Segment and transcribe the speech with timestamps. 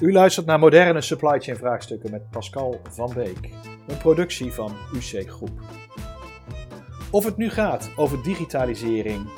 [0.00, 3.50] U luistert naar moderne supply chain vraagstukken met Pascal van Beek,
[3.86, 5.60] een productie van UC Groep.
[7.10, 9.28] Of het nu gaat over digitalisering,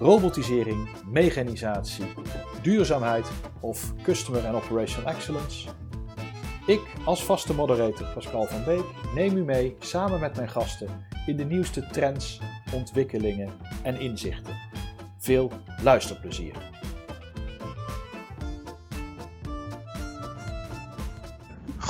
[0.00, 2.04] robotisering, mechanisatie,
[2.62, 3.30] duurzaamheid
[3.60, 5.68] of customer and operational excellence.
[6.66, 8.84] Ik als vaste moderator Pascal van Beek
[9.14, 10.88] neem u mee samen met mijn gasten
[11.26, 12.40] in de nieuwste trends,
[12.74, 13.50] ontwikkelingen
[13.82, 14.54] en inzichten.
[15.18, 15.50] Veel
[15.82, 16.81] luisterplezier.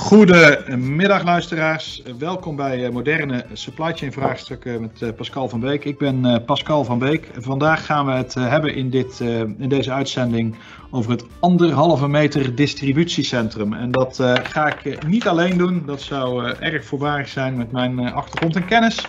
[0.03, 5.85] Goedemiddag luisteraars, welkom bij moderne supply chain vraagstukken met Pascal van Beek.
[5.85, 7.29] Ik ben Pascal van Beek.
[7.37, 9.19] Vandaag gaan we het hebben in, dit,
[9.57, 10.55] in deze uitzending
[10.91, 13.73] over het anderhalve meter distributiecentrum.
[13.73, 18.55] En dat ga ik niet alleen doen, dat zou erg voorbarig zijn met mijn achtergrond
[18.55, 19.07] en kennis.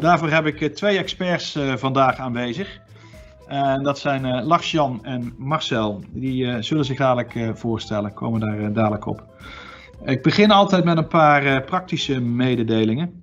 [0.00, 2.78] Daarvoor heb ik twee experts vandaag aanwezig.
[3.46, 6.04] En dat zijn Lars-Jan en Marcel.
[6.08, 9.22] Die zullen zich dadelijk voorstellen, komen daar dadelijk op.
[10.04, 13.22] Ik begin altijd met een paar praktische mededelingen.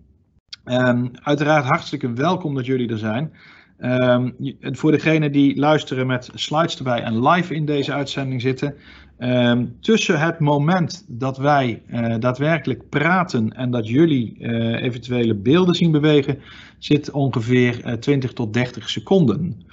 [0.65, 3.33] Um, uiteraard hartstikke welkom dat jullie er zijn.
[3.79, 8.75] Um, voor degenen die luisteren met slides erbij en live in deze uitzending zitten.
[9.19, 11.81] Um, tussen het moment dat wij
[12.19, 14.37] daadwerkelijk praten en dat jullie
[14.81, 16.39] eventuele beelden zien bewegen,
[16.77, 19.65] zit ongeveer 20 tot 30 seconden.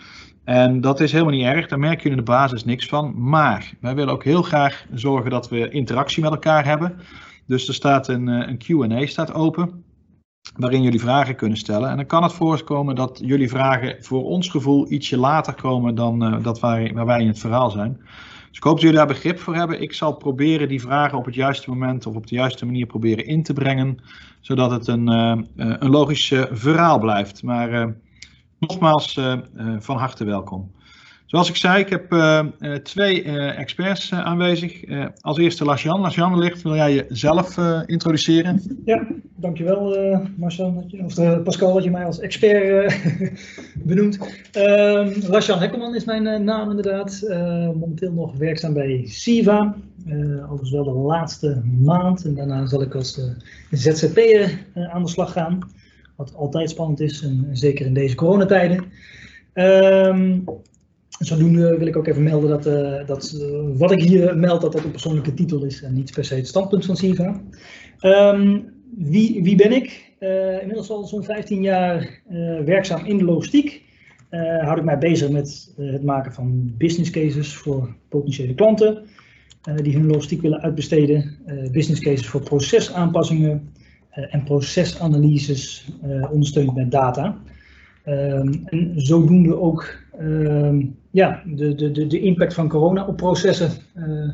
[0.44, 3.28] En dat is helemaal niet erg, daar merk je in de basis niks van.
[3.28, 6.96] Maar wij willen ook heel graag zorgen dat we interactie met elkaar hebben.
[7.46, 9.84] Dus er staat een, een QA staat open,
[10.56, 11.90] waarin jullie vragen kunnen stellen.
[11.90, 16.34] En dan kan het voorkomen dat jullie vragen voor ons gevoel ietsje later komen dan
[16.34, 17.96] uh, dat waar, waar wij in het verhaal zijn.
[18.48, 19.80] Dus ik hoop dat jullie daar begrip voor hebben.
[19.80, 23.26] Ik zal proberen die vragen op het juiste moment of op de juiste manier proberen
[23.26, 23.98] in te brengen,
[24.40, 27.42] zodat het een, uh, een logisch verhaal blijft.
[27.42, 27.94] Maar
[28.68, 30.70] nogmaals uh, uh, van harte welkom.
[31.26, 32.40] Zoals ik zei, ik heb uh,
[32.74, 34.84] twee experts aanwezig.
[35.20, 36.00] als eerste Lasjan.
[36.00, 37.56] Lasjan, wellicht wil jij jezelf
[37.86, 38.62] introduceren?
[38.84, 39.06] Ja,
[39.36, 39.96] dankjewel
[40.36, 43.00] Marcel, dat je, of Pascal, dat je mij als expert
[43.88, 44.18] benoemt.
[45.28, 47.20] Lasjan Hekkelman is mijn naam inderdaad.
[47.74, 49.76] momenteel nog werkzaam bij Siva.
[50.42, 52.24] overigens wel de laatste maand.
[52.24, 53.20] En daarna zal ik als
[53.70, 55.58] ZZP'er aan de slag gaan.
[56.16, 58.84] Wat altijd spannend is, en zeker in deze coronatijden.
[59.54, 60.44] Um,
[61.18, 64.72] zodoende wil ik ook even melden dat, uh, dat uh, wat ik hier meld, dat
[64.72, 67.40] dat een persoonlijke titel is en niet per se het standpunt van SIVA.
[68.00, 70.12] Um, wie, wie ben ik?
[70.20, 72.22] Uh, inmiddels al zo'n 15 jaar
[72.64, 73.82] werkzaam in de logistiek.
[74.60, 79.04] houd ik mij bezig met het maken van business cases voor potentiële klanten
[79.82, 81.38] die hun logistiek willen uitbesteden.
[81.72, 83.72] business cases voor procesaanpassingen,
[84.14, 87.38] en procesanalyses uh, ondersteund met data.
[88.06, 94.30] Um, en zodoende ook um, ja, de, de, de impact van corona op processen uh,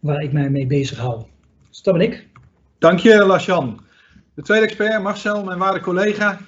[0.00, 1.24] waar ik mij mee bezig hou.
[1.68, 2.28] Dus dat ben ik.
[2.78, 3.80] Dank je, Lasjan.
[4.34, 6.38] De tweede expert, Marcel, mijn waarde collega.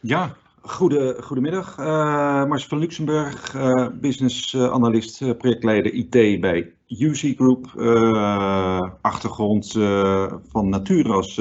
[0.00, 1.78] Ja, goede, goedemiddag.
[1.78, 7.66] Uh, Marcel van Luxemburg, uh, business analyst, projectleider IT bij UC Group,
[9.00, 9.72] achtergrond
[10.48, 11.38] van nature als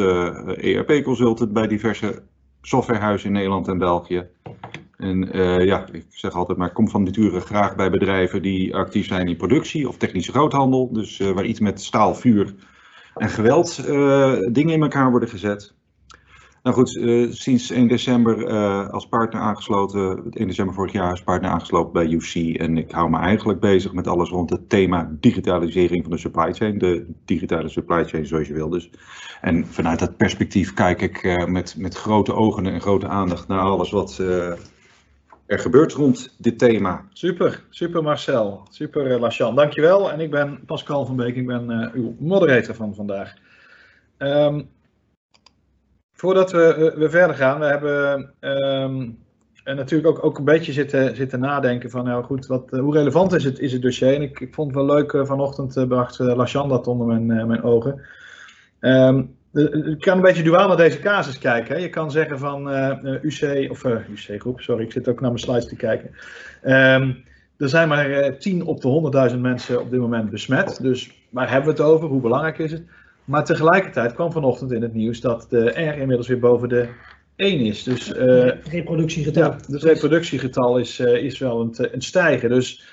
[0.58, 2.22] ERP-consultant bij diverse
[2.62, 4.28] softwarehuizen in Nederland en België.
[4.98, 5.30] En
[5.66, 9.38] ja, ik zeg altijd maar, kom van nature graag bij bedrijven die actief zijn in
[9.38, 10.90] productie of technische groothandel.
[10.94, 12.54] Dus waar iets met staal, vuur
[13.16, 13.84] en geweld
[14.54, 15.74] dingen in elkaar worden gezet.
[16.64, 21.24] Nou goed, uh, sinds 1 december uh, als partner aangesloten, 1 december vorig jaar als
[21.24, 22.58] partner aangesloten bij UC.
[22.58, 26.54] En ik hou me eigenlijk bezig met alles rond het thema digitalisering van de supply
[26.54, 26.78] chain.
[26.78, 28.90] De digitale supply chain zoals je wil dus.
[29.42, 33.60] En vanuit dat perspectief kijk ik uh, met, met grote ogen en grote aandacht naar
[33.60, 34.18] alles wat
[35.46, 37.06] er gebeurt rond dit thema.
[37.14, 40.12] Super, super Marcel, super Lasjan, dankjewel.
[40.12, 43.34] En ik ben Pascal van Beek, ik ben uw moderator van vandaag.
[44.18, 44.70] Um,
[46.24, 48.34] Voordat we, we verder gaan, we hebben
[49.64, 53.34] en natuurlijk ook, ook een beetje zitten, zitten nadenken van, nou goed, wat, hoe relevant
[53.34, 54.16] is het, is het dossier?
[54.16, 57.30] En ik, ik vond het wel leuk, uh, vanochtend bracht uh, Lachan dat onder mijn,
[57.30, 58.02] uh, mijn ogen.
[58.80, 61.82] Um, je kan een beetje duaal naar deze casus kijken.
[61.82, 62.70] Je kan zeggen van
[63.22, 66.10] UC, of UC groep, sorry, ik zit ook naar mijn slides te kijken.
[66.64, 67.24] Um,
[67.58, 70.82] er zijn maar 10 op de 100.000 mensen op dit moment besmet.
[70.82, 72.08] Dus waar hebben we het over?
[72.08, 72.84] Hoe belangrijk is het?
[73.26, 76.88] Maar tegelijkertijd kwam vanochtend in het nieuws dat de R inmiddels weer boven de
[77.36, 77.84] 1 is.
[77.84, 79.44] Dus uh, reproductiegetal.
[79.44, 82.50] Ja, het reproductiegetal is, uh, is wel een, een stijgen.
[82.50, 82.84] Dus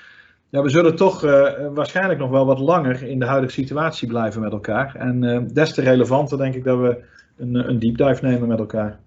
[0.49, 4.41] ja, we zullen toch uh, waarschijnlijk nog wel wat langer in de huidige situatie blijven
[4.41, 4.95] met elkaar.
[4.95, 7.03] En des te relevanter denk ik dat we
[7.37, 8.99] een, een deep dive nemen met elkaar.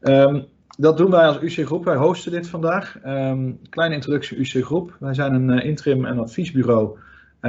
[0.00, 0.44] Um,
[0.78, 1.84] dat doen wij als UC Groep.
[1.84, 2.96] Wij hosten dit vandaag.
[3.06, 4.96] Um, kleine introductie UC Groep.
[5.00, 6.98] Wij zijn een interim en adviesbureau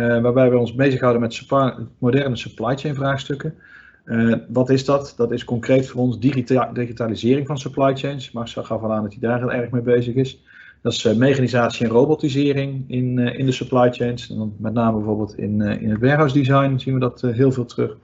[0.01, 1.45] waarbij we ons bezighouden met
[1.97, 3.55] moderne supply chain vraagstukken.
[4.47, 5.13] wat is dat?
[5.17, 6.19] Dat is concreet voor ons
[6.73, 8.31] digitalisering van supply chains.
[8.31, 10.43] Marcel gaf al aan dat hij daar heel erg mee bezig is.
[10.81, 14.29] Dat is mechanisatie en robotisering in, in de supply chains.
[14.29, 17.65] En dan met name bijvoorbeeld in, in het warehouse design zien we dat heel veel
[17.65, 17.97] terug.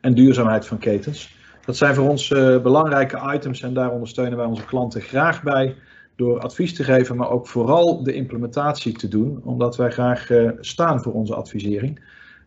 [0.00, 1.36] En duurzaamheid van ketens.
[1.64, 2.28] Dat zijn voor ons
[2.62, 5.74] belangrijke items en daar ondersteunen wij onze klanten graag bij
[6.16, 10.50] door advies te geven, maar ook vooral de implementatie te doen, omdat wij graag uh,
[10.60, 12.00] staan voor onze advisering.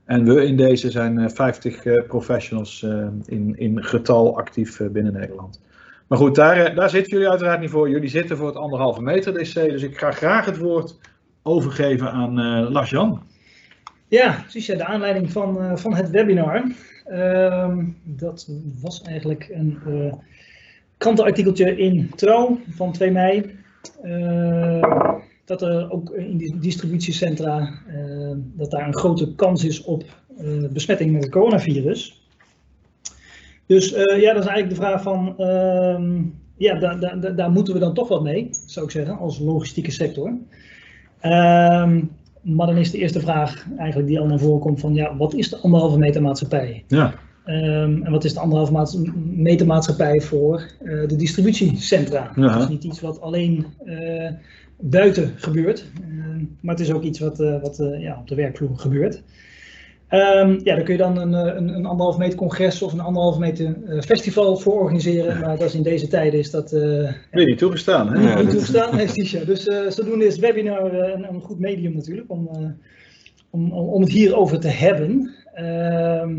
[0.05, 5.61] En we in deze zijn 50 uh, professionals uh, in, in getal actief binnen Nederland.
[6.07, 7.89] Maar goed, daar, daar zitten jullie uiteraard niet voor.
[7.89, 10.99] Jullie zitten voor het anderhalve meter DC, dus ik ga graag het woord
[11.43, 12.33] overgeven aan
[12.71, 13.23] Lars-Jan.
[14.07, 14.65] Ja, precies.
[14.65, 16.63] De aanleiding van, van het webinar.
[17.05, 18.49] Ehm, dat
[18.81, 19.77] was eigenlijk een
[20.97, 23.55] krantenartikeltje in Trouw van 2 mei.
[24.03, 25.13] Uh,
[25.45, 30.03] dat er ook in die distributiecentra uh, dat daar een grote kans is op
[30.41, 32.23] uh, besmetting met het coronavirus.
[33.65, 36.21] Dus ja, dat is eigenlijk de vraag van, ehm,
[36.57, 39.91] ja, daar, daar, daar moeten we dan toch wat mee, zou ik zeggen, als logistieke
[39.91, 40.33] sector.
[41.19, 42.01] Ehm,
[42.41, 45.33] maar dan is de eerste vraag eigenlijk die al naar voren komt van, ja, wat
[45.33, 46.83] is de anderhalve meter maatschappij?
[46.87, 47.13] Ja.
[47.47, 52.31] Um, en wat is de anderhalve meter maatschappij voor uh, de distributiecentra?
[52.35, 52.53] Ja.
[52.53, 54.29] Dat is niet iets wat alleen uh,
[54.79, 56.25] buiten gebeurt, uh,
[56.61, 59.23] maar het is ook iets wat, wat ja, op de werkvloer gebeurt.
[60.09, 63.39] Um, ja, daar kun je dan een, een, een anderhalve meter congres of een anderhalve
[63.39, 66.71] meter festival voor organiseren, maar dat is in deze tijden is dat...
[66.71, 68.19] Weer niet toegestaan, hè?
[68.19, 69.43] Niet, niet toegestaan, heeft Tisha.
[69.43, 72.49] Dus zodoende is het webinar een, een, goed medium natuurlijk om,
[73.49, 75.33] om, om het hierover te hebben.
[75.53, 76.31] Ehm,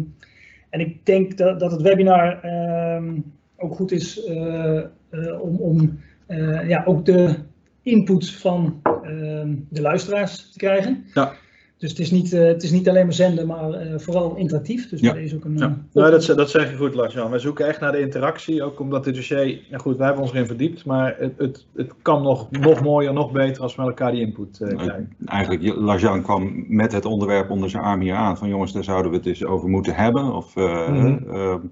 [0.77, 3.13] en ik denk dat, dat het webinar uh,
[3.57, 7.35] ook goed is uh, uh, om, uh, ja, ook de
[7.83, 11.05] input van ehm, de luisteraars te krijgen.
[11.15, 11.33] Ja.
[11.79, 14.89] Dus het is niet, het is niet alleen maar zenden, maar vooral interactief.
[14.89, 15.15] Dus ja.
[15.15, 15.59] is ook een.
[15.59, 15.79] Ja.
[15.93, 17.31] Nou, dat, dat zeg je goed, Lars-Jan.
[17.31, 19.61] Wij zoeken echt naar de interactie, ook omdat dit dossier.
[19.71, 23.13] Nou goed, wij hebben ons erin verdiept, maar het, het, het kan nog, nog mooier,
[23.13, 25.13] nog beter als we met elkaar die input krijgen.
[25.25, 28.39] Eigenlijk, Lars-Jan kwam met het onderwerp onder zijn arm hier aan.
[28.39, 30.33] Van jongens, daar zouden we het eens over moeten hebben.
[30.33, 31.71] Of, mm -hmm.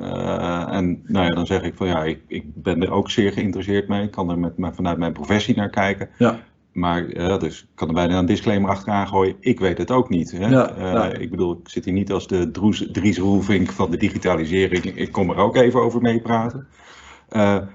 [0.00, 3.32] Uh, en nou ja, dan zeg ik van ja, ik, ik, ben er ook zeer
[3.32, 4.02] geïnteresseerd mee.
[4.02, 6.08] Ik kan er met, vanuit mijn professie naar kijken.
[6.18, 6.40] Ja.
[6.74, 9.36] Maar uh, dus ik kan er bijna een disclaimer achteraan gooien.
[9.40, 10.32] Ik weet het ook niet.
[10.32, 10.48] Hè?
[10.48, 11.14] Ja, ja.
[11.14, 12.50] Uh, ik bedoel, ik zit hier niet als de
[12.92, 14.84] Dries Roelvink van de digitalisering.
[14.84, 16.66] Ik kom er ook even over meepraten.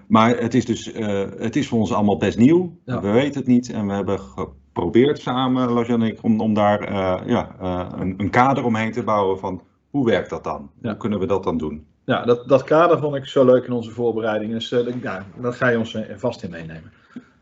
[0.08, 0.92] maar het is dus,
[1.38, 2.78] het is voor ons allemaal best nieuw.
[2.86, 3.02] Ja.
[3.02, 6.94] We weten het niet en we hebben geprobeerd samen, Lars en ik, om, om daar
[7.30, 7.56] ja,
[8.00, 10.70] een, een kader omheen te bouwen van hoe werkt dat dan?
[10.82, 11.86] Hoe kunnen we dat dan doen?
[12.10, 14.52] Ja, dat, dat kader vond ik zo leuk in onze voorbereiding.
[14.52, 16.92] Dus uh, ja, dat ga je ons uh, vast in meenemen.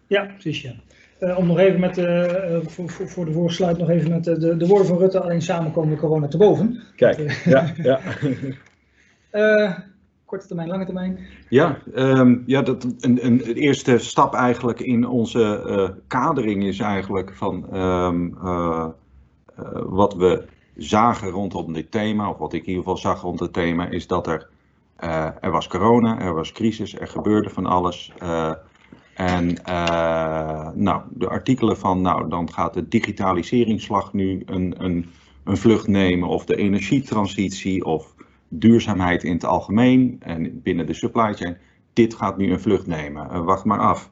[0.07, 0.62] Ja, precies.
[0.62, 0.74] Ja.
[1.19, 1.95] Uh, om nog even met,
[2.71, 5.71] voor, voor, voor de voorsluit nog even met de, de woorden van Rutte, alleen samen
[5.71, 6.81] komen de corona te boven.
[6.95, 7.73] Kijk, ja.
[7.77, 7.99] ja.
[10.25, 11.19] korte termijn, lange termijn?
[11.49, 17.35] Ja, um, ja dat, een, een, een, eerste stap eigenlijk in onze kadering is eigenlijk
[17.35, 18.37] van um,
[19.85, 20.45] wat we
[20.77, 24.07] zagen rondom dit thema, of wat ik in ieder geval zag rond het thema, is
[24.07, 24.47] dat er,
[24.99, 28.13] uh, er was corona, er was crisis, er gebeurde van alles.
[29.17, 35.05] En uh, nou, de artikelen van, nou, dan gaat de digitaliseringsslag nu een, een,
[35.43, 38.15] een vlucht nemen, of de energietransitie, of
[38.47, 41.57] duurzaamheid in het algemeen en binnen de supply chain.
[41.93, 43.43] Dit gaat nu een vlucht nemen.
[43.43, 44.12] wacht maar af.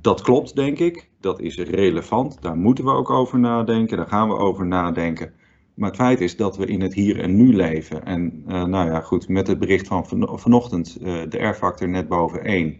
[0.00, 2.42] dat klopt, denk ik dat is relevant.
[2.42, 3.96] Daar moeten we ook over nadenken.
[3.96, 5.32] Daar gaan we over nadenken.
[5.74, 8.04] Maar het feit is dat we in het hier en nu leven.
[8.04, 12.76] En nou ja, goed, met het bericht van van vanochtend, de R-factor net boven 1.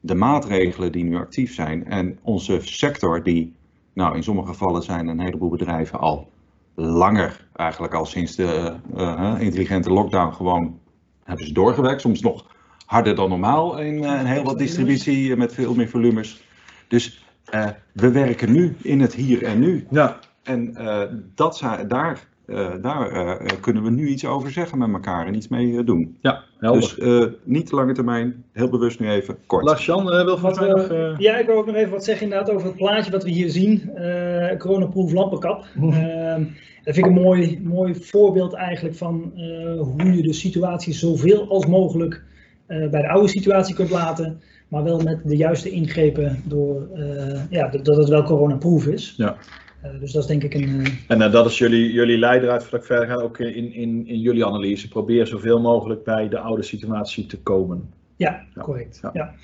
[0.00, 1.86] De maatregelen die nu actief zijn.
[1.86, 3.54] En onze sector, die,
[3.92, 6.30] nou in sommige gevallen zijn een heleboel bedrijven al
[6.74, 10.78] langer, eigenlijk al sinds de uh, intelligente lockdown, gewoon
[11.24, 12.00] hebben ze doorgewerkt.
[12.00, 12.46] Soms nog
[12.86, 16.42] harder dan normaal in een heel wat distributie met veel meer volumes.
[16.88, 17.24] Dus
[17.54, 19.86] uh, we werken nu in het hier en nu.
[19.90, 20.18] Ja.
[20.42, 21.02] En uh,
[21.34, 25.84] dat, daar, uh, daar kunnen we nu iets over zeggen met elkaar en iets mee
[25.84, 26.18] doen.
[26.20, 26.80] Ja, helder.
[26.80, 29.64] Dus niet lange termijn, heel bewust nu even kort.
[29.64, 31.18] Lars-Jan wil van mij nog...
[31.18, 33.50] Ja, ik wil ook nog even wat zeggen inderdaad over het plaatje wat we hier
[33.50, 33.90] zien.
[34.58, 35.64] coronaproof lampenkap.
[35.80, 36.44] Ehm,
[36.84, 39.32] dat vind ik een mooi, mooi voorbeeld eigenlijk van
[39.78, 42.22] hoe je de situatie zoveel als mogelijk
[42.66, 47.68] bij de oude situatie kunt laten maar wel met de juiste ingrepen door uh, ja,
[47.68, 49.14] dat het wel coronaproof is.
[49.16, 49.36] Ja.
[49.84, 50.68] Uh, dus dat is denk ik een.
[50.68, 50.86] Uh...
[51.08, 54.46] En dat is jullie, jullie leidraad voordat ik verder ga, ook in, in, in jullie
[54.46, 54.88] analyse.
[54.88, 57.92] Probeer zoveel mogelijk bij de oude situatie te komen.
[58.16, 58.62] Ja, ja.
[58.62, 58.98] correct.
[59.02, 59.10] Ja.
[59.12, 59.34] ja.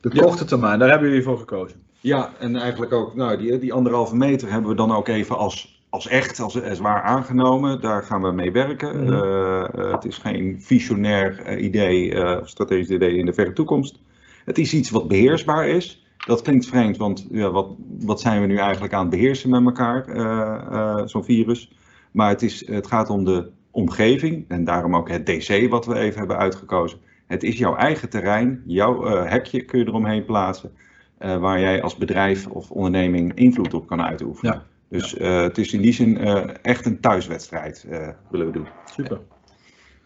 [0.00, 1.80] De korte termijn, daar hebben jullie voor gekozen.
[2.00, 5.78] Ja, en eigenlijk ook, nou, die, die anderhalve meter hebben we dan ook even als
[5.88, 7.80] als echt, als, als waar aangenomen.
[7.80, 9.04] Daar gaan we mee werken.
[9.04, 9.12] Mhm.
[9.12, 13.52] Eh, eh, het is geen visionair eh, idee eh, of strategisch idee in de verre
[13.52, 13.98] toekomst.
[14.44, 16.06] Het is iets wat beheersbaar is.
[16.26, 19.64] Dat klinkt vreemd, want ja, wat, wat zijn we nu eigenlijk aan het beheersen met
[19.64, 21.72] elkaar, eh, eh, zo'n virus.
[22.10, 25.94] Maar het, is, het gaat om de omgeving en daarom ook het DC wat we
[25.94, 26.98] even hebben uitgekozen.
[27.26, 30.70] Het is jouw eigen terrein, jouw eh, hekje kun je eromheen plaatsen,
[31.18, 34.54] waar jij als bedrijf of onderneming invloed op kan uitoefenen.
[34.54, 34.62] Ja.
[34.88, 36.18] Dus het is in die zin
[36.62, 37.86] echt een thuiswedstrijd,
[38.30, 38.66] willen we doen.
[38.84, 39.20] Super.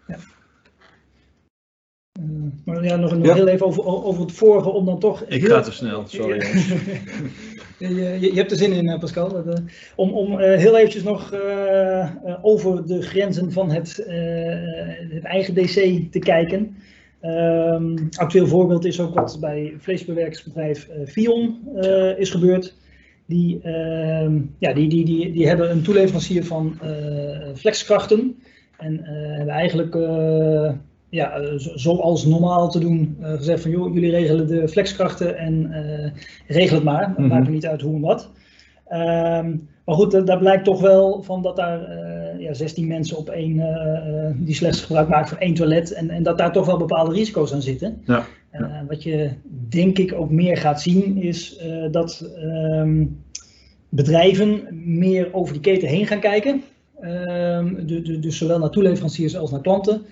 [0.07, 0.17] Eh,
[2.65, 3.35] maar ja, nog, nog Ja.
[3.35, 5.23] heel even over, over het vorige, om dan toch...
[5.23, 6.37] Ik heel- ga te snel, sorry.
[7.79, 9.29] je, je, hebt er zin in, eh, Pascal.
[9.29, 9.65] Dat, eh,
[9.97, 12.09] om om eh, heel eventjes nog eh, eh,
[12.43, 14.15] over de grenzen van het, eh,
[15.15, 16.77] het eigen DC te kijken.
[17.21, 22.75] Ehm, actueel voorbeeld is ook wat bij vleesbewerkingsbedrijf eh Vion eh, is gebeurd.
[23.27, 28.37] Die, ehm, ja, die, die, die, die hebben een toeleverancier van eh, flexkrachten.
[28.79, 30.73] En eh, hebben eigenlijk eh,
[31.13, 35.37] ja, eh, zo- zoals normaal te doen eh, gezegd van joh, jullie regelen de flexkrachten
[35.39, 36.11] en eh,
[36.57, 37.09] regel het maar.
[37.09, 37.27] Het Mhm.
[37.29, 38.31] maakt niet uit hoe en wat.
[38.89, 43.17] Ehm, maar goed, da- daar blijkt toch wel van dat daar eh, ja, 16 mensen
[43.17, 43.63] op één,
[44.39, 45.93] die slechts gebruik maken van één toilet.
[45.93, 48.03] En, en dat daar toch wel bepaalde risico's aan zitten.
[48.07, 48.25] Ja,
[48.89, 49.31] wat je
[49.69, 53.05] denk ik ook meer gaat zien is dat ehm,
[53.89, 56.63] bedrijven meer over die keten heen gaan kijken.
[57.01, 60.03] Ehm, de- de- dus zowel naar toeleveranciers als naar klanten.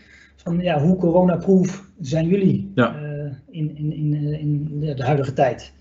[0.43, 2.95] Van ja, hoe coronaproof zijn jullie Ja.
[2.95, 5.73] eh, in, in, in, eh, in de, de huidige tijd?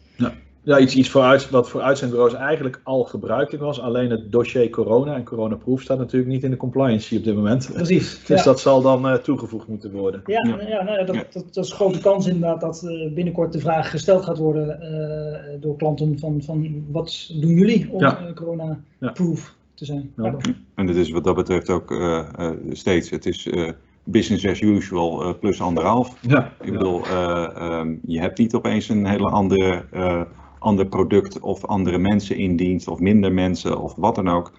[0.63, 3.81] Ja, iets, iets voor uit, wat voor uitzendbureaus eigenlijk al gebruikelijk was.
[3.81, 7.69] Alleen het dossier corona en coronaproof staat natuurlijk niet in de compliance op dit moment.
[7.73, 8.19] Precies.
[8.27, 8.43] Dus ja.
[8.43, 10.21] dat zal dan eh, toegevoegd moeten worden.
[10.25, 10.55] Ja, Ja.
[10.55, 11.23] nou ja, nou ja, dat, Ja.
[11.31, 14.81] Dat, dat is een grote kans inderdaad dat eh, binnenkort de vraag gesteld gaat worden
[14.81, 18.31] eh, door klanten van, van wat doen jullie om Ja.
[18.35, 20.11] corona-proof te zijn.
[20.17, 20.35] Ja.
[20.75, 23.69] En het is wat dat betreft ook eh, eh, steeds, het is eh,
[24.11, 26.15] business as usual eh, plus anderhalf.
[26.21, 30.21] Ja, Ik bedoel, eh, ehm, je hebt niet opeens een hele andere, eh,
[30.59, 34.51] ander product of andere mensen in dienst of minder mensen of wat dan ook.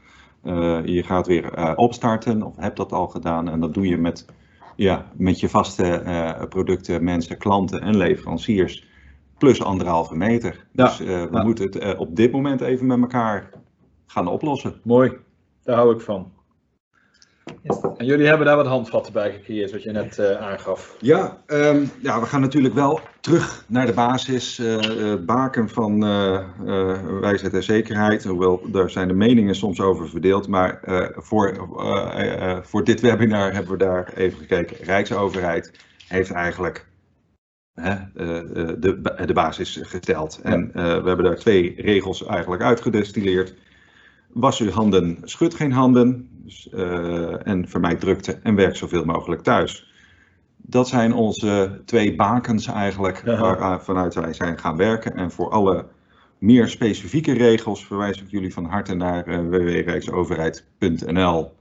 [0.84, 4.26] Je gaat weer opstarten of hebt dat al gedaan en dat doe je met,
[4.76, 8.86] ja, met je vaste producten, mensen, klanten en leveranciers
[9.38, 10.66] plus anderhalve meter.
[10.72, 11.42] Ja, Dus we ja.
[11.42, 13.50] moeten het op dit moment even met elkaar
[14.06, 14.80] gaan oplossen.
[14.82, 15.12] mooi.
[15.64, 16.32] Daar hou ik van.
[17.96, 20.96] En jullie hebben daar wat handvatten bij gecreëerd, wat je net eh, aangaf.
[21.00, 26.40] Ja, ehm, ja, we gaan natuurlijk wel terug naar de basis, eh, baken van eh,
[27.20, 28.24] wijsheid en zekerheid.
[28.24, 30.48] Hoewel daar zijn de meningen soms over verdeeld.
[30.48, 30.80] Maar
[31.14, 31.68] voor,
[32.62, 34.76] voor dit webinar hebben we daar even gekeken.
[34.84, 35.72] Rijksoverheid
[36.08, 36.86] heeft eigenlijk
[37.74, 37.94] hè,
[38.78, 40.40] de, de basis gesteld.
[40.42, 43.54] En we hebben daar twee regels eigenlijk uitgedestilleerd.
[44.32, 46.29] Was uw handen, schud geen handen.
[46.50, 49.92] Dus, eh, en vermijd drukte en werk zoveel mogelijk thuis.
[50.56, 53.58] Dat zijn onze twee bakens eigenlijk, Ja.
[53.58, 55.16] waar, vanuit wij zijn gaan werken.
[55.16, 55.86] En voor alle
[56.38, 61.52] meer specifieke regels verwijs ik jullie van harte naar uh, www.rijksoverheid.nl.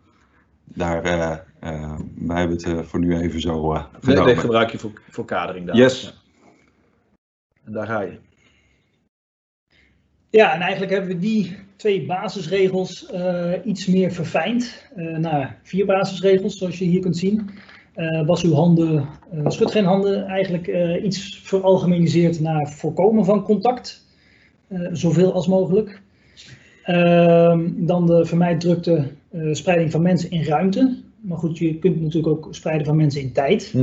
[0.63, 4.69] Daar, eh, eh, wij hebben het eh, voor nu even zo eh Nee, die gebruik
[4.69, 5.75] je voor, voor kadering daar.
[5.75, 6.01] Yes.
[6.01, 6.11] Ja.
[7.65, 8.19] En daar ga je.
[10.31, 15.85] Ja, en eigenlijk hebben we die twee basisregels eh, iets meer verfijnd eh, naar vier
[15.85, 17.49] basisregels, zoals je hier kunt zien.
[17.93, 19.05] Eh, was uw handen,
[19.45, 20.67] schud geen handen, eigenlijk
[21.03, 24.07] iets veralgemeniseerd naar voorkomen van contact,
[24.91, 26.01] zoveel als mogelijk.
[26.83, 29.11] Ehm, dan de vermijd drukte
[29.51, 30.97] spreiding van mensen in ruimte.
[31.21, 33.73] Maar goed, je kunt natuurlijk ook spreiden van mensen in tijd.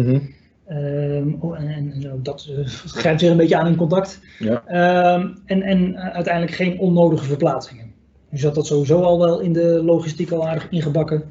[0.66, 2.66] Ehm, oh, en, dat eh,
[3.00, 4.20] grijpt weer een beetje aan in contact.
[4.38, 4.62] Ja.
[4.66, 7.92] Ehm, en en eh, uiteindelijk geen onnodige verplaatsingen.
[8.30, 11.24] Dus dat dat sowieso al wel in de logistiek al aardig ingebakken.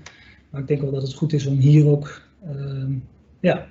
[0.50, 2.92] Maar ik denk wel dat het goed is om hier ook ehm,
[3.40, 3.68] ja,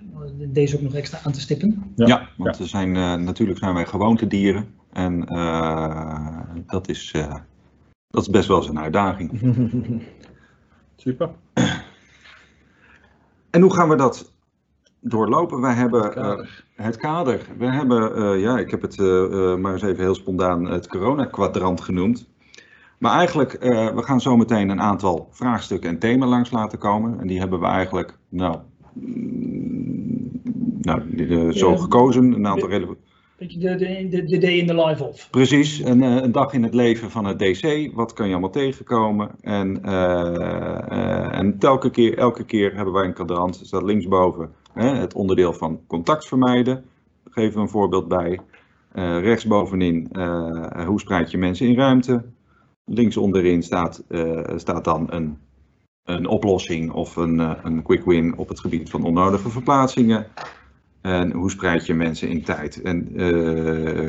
[0.52, 1.92] deze ook nog extra aan te stippen.
[1.94, 2.06] Ja.
[2.06, 4.66] Ja, want we zijn, eh, natuurlijk zijn wij gewoontedieren.
[4.92, 7.34] En eh, dat, is, eh,
[8.10, 9.30] dat is best wel eens een uitdaging.
[10.96, 11.30] Super.
[13.50, 14.32] En hoe gaan we dat
[15.04, 15.60] doorlopen?
[15.60, 16.64] Wij hebben eh, Kader.
[16.74, 17.40] het kader.
[17.58, 20.88] We hebben, eh, ja, ik heb het eh, eh, maar eens even heel spontaan het
[20.88, 22.28] corona-kwadrant genoemd.
[22.98, 27.20] Maar eigenlijk, eh, we gaan zo meteen een aantal vraagstukken en thema's langs laten komen.
[27.20, 28.56] En die hebben we eigenlijk, nou,
[28.92, 30.30] mm,
[30.80, 31.76] nou die, zo Ja.
[31.76, 32.32] gekozen.
[32.32, 33.00] Een aantal relevante.
[33.38, 35.28] Beetje de, de, de, de day in the life of.
[35.30, 37.90] Precies, een, eh, een dag in het leven van het DC.
[37.94, 39.30] Wat kan je allemaal tegenkomen?
[39.40, 45.14] En, eh, eh, en telke keer, elke keer hebben wij een kwadrant, staat linksboven, het
[45.14, 46.84] onderdeel van contact vermijden.
[47.30, 48.40] Geven we een voorbeeld bij.
[48.92, 52.24] Eh, rechtsbovenin, eh, hoe spreid je mensen in ruimte?
[52.86, 54.04] links onderin staat,
[54.56, 55.38] staat dan een,
[56.04, 60.26] een oplossing of een, een quick win op het gebied van onnodige verplaatsingen.
[61.00, 62.82] En hoe spreid je mensen in tijd?
[62.82, 63.08] En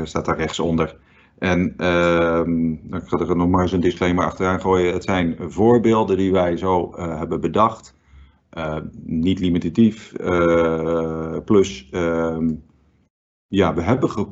[0.07, 0.95] staat daar rechtsonder.
[1.39, 2.41] En uh,
[3.00, 4.93] ik ga er nog maar eens een disclaimer achteraan gooien.
[4.93, 7.95] Het zijn voorbeelden die wij zo hebben bedacht.
[8.57, 10.13] Uh, niet limitatief.
[10.19, 12.38] Uh, plus, uh,
[13.47, 14.27] ja, we hebben ge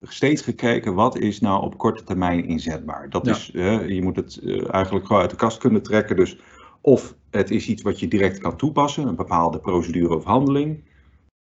[0.00, 3.10] steeds gekeken wat is nou op korte termijn inzetbaar.
[3.10, 3.32] Dat ja.
[3.32, 3.46] is,
[3.86, 4.40] je moet het
[4.70, 6.16] eigenlijk gewoon uit de kast kunnen trekken.
[6.16, 6.38] Dus
[6.80, 10.82] of het is iets wat je direct kan toepassen, een bepaalde procedure of handeling.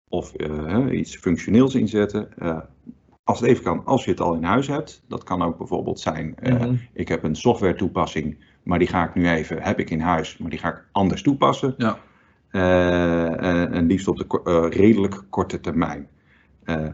[0.09, 0.33] Of
[0.91, 2.29] iets functioneels inzetten.
[3.23, 5.03] als het even kan, als je het al in huis hebt.
[5.07, 6.79] Dat kan ook bijvoorbeeld zijn, mm -hmm.
[6.93, 10.37] ik heb een software toepassing maar die ga ik nu even, heb ik in huis,
[10.37, 11.73] maar die ga ik anders toepassen.
[11.77, 11.97] Ja.
[12.51, 16.07] Uh, en liefst op de uh, redelijk korte termijn.
[16.65, 16.87] Uh,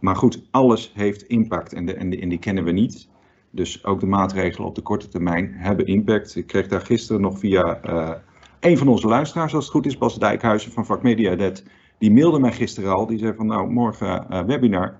[0.00, 3.08] maar goed, alles heeft impact en, de, en, de, en, die kennen we niet.
[3.50, 6.36] Dus ook de maatregelen op de korte termijn hebben impact.
[6.36, 7.80] Ik kreeg daar gisteren nog via
[8.60, 11.52] een van onze luisteraars, als het goed is, Bas Dijkhuizen van Vakmedia
[11.98, 14.96] Die mailde mij gisteren al, die zei van nou, morgen webinar.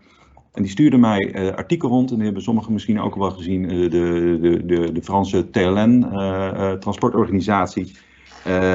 [0.56, 3.62] En die stuurde mij uh, artikel rond, en die hebben sommigen misschien ook wel gezien,
[3.62, 7.96] uh, de, de, de, de Franse TLN, uh, transportorganisatie,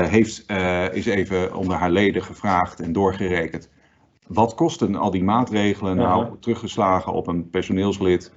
[0.08, 0.46] heeft,
[0.92, 3.70] is even onder haar leden gevraagd en doorgerekend.
[4.28, 8.34] Wat kosten al die maatregelen nou teruggeslagen op een personeelslid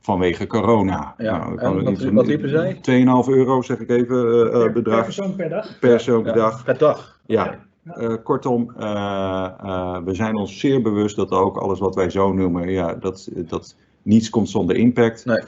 [0.00, 1.14] vanwege corona?
[1.18, 2.74] Ja, nou, en wat, wat liepen zij?
[2.74, 2.82] 2,5
[3.28, 4.96] euro zeg ik even per, bedrag.
[4.96, 5.78] Per persoon per dag?
[5.78, 6.64] Per persoon per dag.
[6.64, 7.20] Per dag?
[7.26, 7.65] Ja.
[7.94, 12.32] Uh, kortom, uh, uh, we zijn ons zeer bewust dat ook alles wat wij zo
[12.32, 15.24] noemen, ja, dat, dat niets komt zonder impact.
[15.24, 15.42] Nee.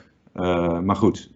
[0.82, 1.30] maar goed,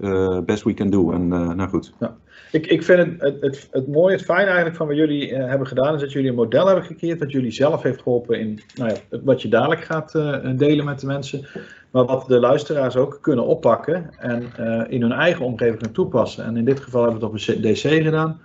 [0.47, 1.13] best we can do.
[1.13, 1.93] En nou goed.
[2.01, 2.17] Ja.
[2.53, 5.67] Ik, ik vind het, het, het, het mooie, het fijn eigenlijk van wat jullie hebben
[5.67, 8.91] gedaan, is dat jullie een model hebben gecreëerd dat jullie zelf heeft geholpen in nou
[8.91, 10.13] ja, wat je dadelijk gaat
[10.57, 11.47] delen met de mensen.
[11.91, 14.43] Maar wat de luisteraars ook kunnen oppakken en
[14.89, 16.45] in hun eigen omgeving kunnen toepassen.
[16.45, 18.41] En in dit geval hebben we het op een DC gedaan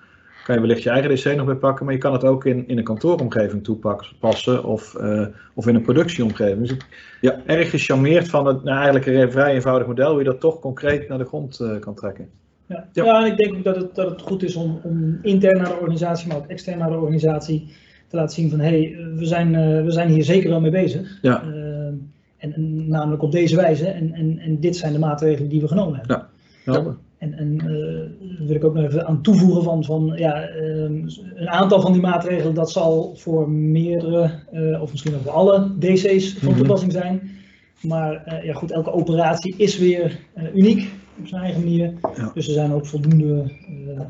[0.48, 2.68] kan je wellicht je eigen DC nog weer pakken, maar je kan het ook in,
[2.68, 6.60] in een kantooromgeving toepassen of, uh, of in een productieomgeving.
[6.60, 6.86] Dus ik
[7.22, 10.60] ja, erg gecharmeerd van het nou, eigenlijk een vrij eenvoudig model, hoe je dat toch
[10.60, 12.30] concreet naar de grond uh, kan trekken.
[12.66, 13.04] Ja, ja.
[13.04, 15.70] ja, en ik denk ook dat het, dat het goed is om, om intern naar
[15.70, 17.68] de organisatie, maar ook extern naar de organisatie
[18.08, 20.72] te laten zien van hé, hey, we, zijn, uh, we zijn hier zeker wel mee
[20.72, 21.20] bezig.
[21.22, 21.44] Ja.
[22.38, 25.68] En, en, namelijk op deze wijze en, en, en dit zijn de maatregelen die we
[25.68, 26.16] genomen hebben.
[26.66, 26.98] Ja, helder.
[27.18, 31.50] En, en uh, wil ik ook nog even aan toevoegen van, van ja, um, een
[31.50, 36.34] aantal van die maatregelen, dat zal voor meerdere, uh, of misschien ook voor alle DC's
[36.34, 36.58] van Mhm.
[36.58, 37.30] toepassing zijn.
[37.82, 40.20] Maar uh, ja, goed, elke operatie is weer
[40.56, 41.94] uniek op zijn eigen manier.
[42.16, 42.32] Ja.
[42.34, 43.52] Dus er zijn ook voldoende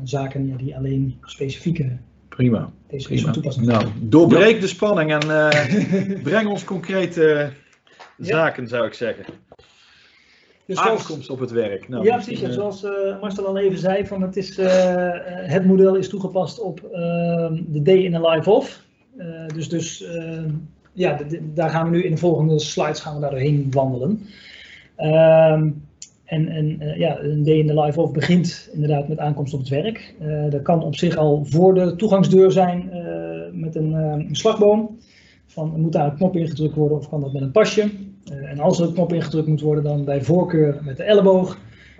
[0.04, 1.96] zaken ja, die alleen specifieke
[2.28, 2.70] Prima.
[2.88, 3.22] DC's Prima.
[3.22, 3.94] van toepassing Nou, zijn.
[4.00, 5.26] doorbreek de spanning en
[6.22, 7.50] breng ons concrete
[8.18, 9.24] zaken, zou ik zeggen.
[10.68, 11.88] Dus zoals- Aankomst op het werk.
[11.88, 12.56] Nou, ja, misschien, precies.
[12.56, 14.66] Eh, zoals eh, Marcel al even zei, van het, is, eh,
[15.26, 18.84] het model is toegepast op ehm, de day in a live off.
[19.54, 20.50] Dus dus ehm,
[20.92, 23.66] ja, de- de- daar gaan we nu in de volgende slides gaan we daar doorheen
[23.70, 24.20] wandelen.
[24.96, 25.70] Ehm,
[26.24, 29.68] en en ja, een day in the live off begint inderdaad met aankomst op het
[29.68, 30.14] werk.
[30.50, 32.90] Dat kan op zich al voor de toegangsdeur zijn
[33.52, 34.98] met een, een slagboom.
[35.46, 37.90] Van, moet daar een knop ingedrukt worden of kan dat met een pasje?
[38.30, 41.58] Eh, en als er een knop ingedrukt moet worden, dan bij voorkeur met de elleboog.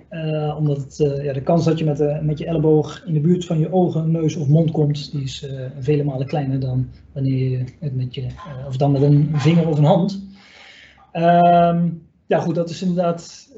[0.09, 3.21] Eh, omdat het, eh, ja, de kans dat je met, met je elleboog in de
[3.21, 6.89] buurt van je ogen, neus of mond komt, die is eh, vele malen kleiner dan
[7.13, 8.27] wanneer je het met je,
[8.67, 10.27] of dan met een vinger of een hand.
[11.13, 11.89] Ehm,
[12.27, 13.49] ja goed, dat is inderdaad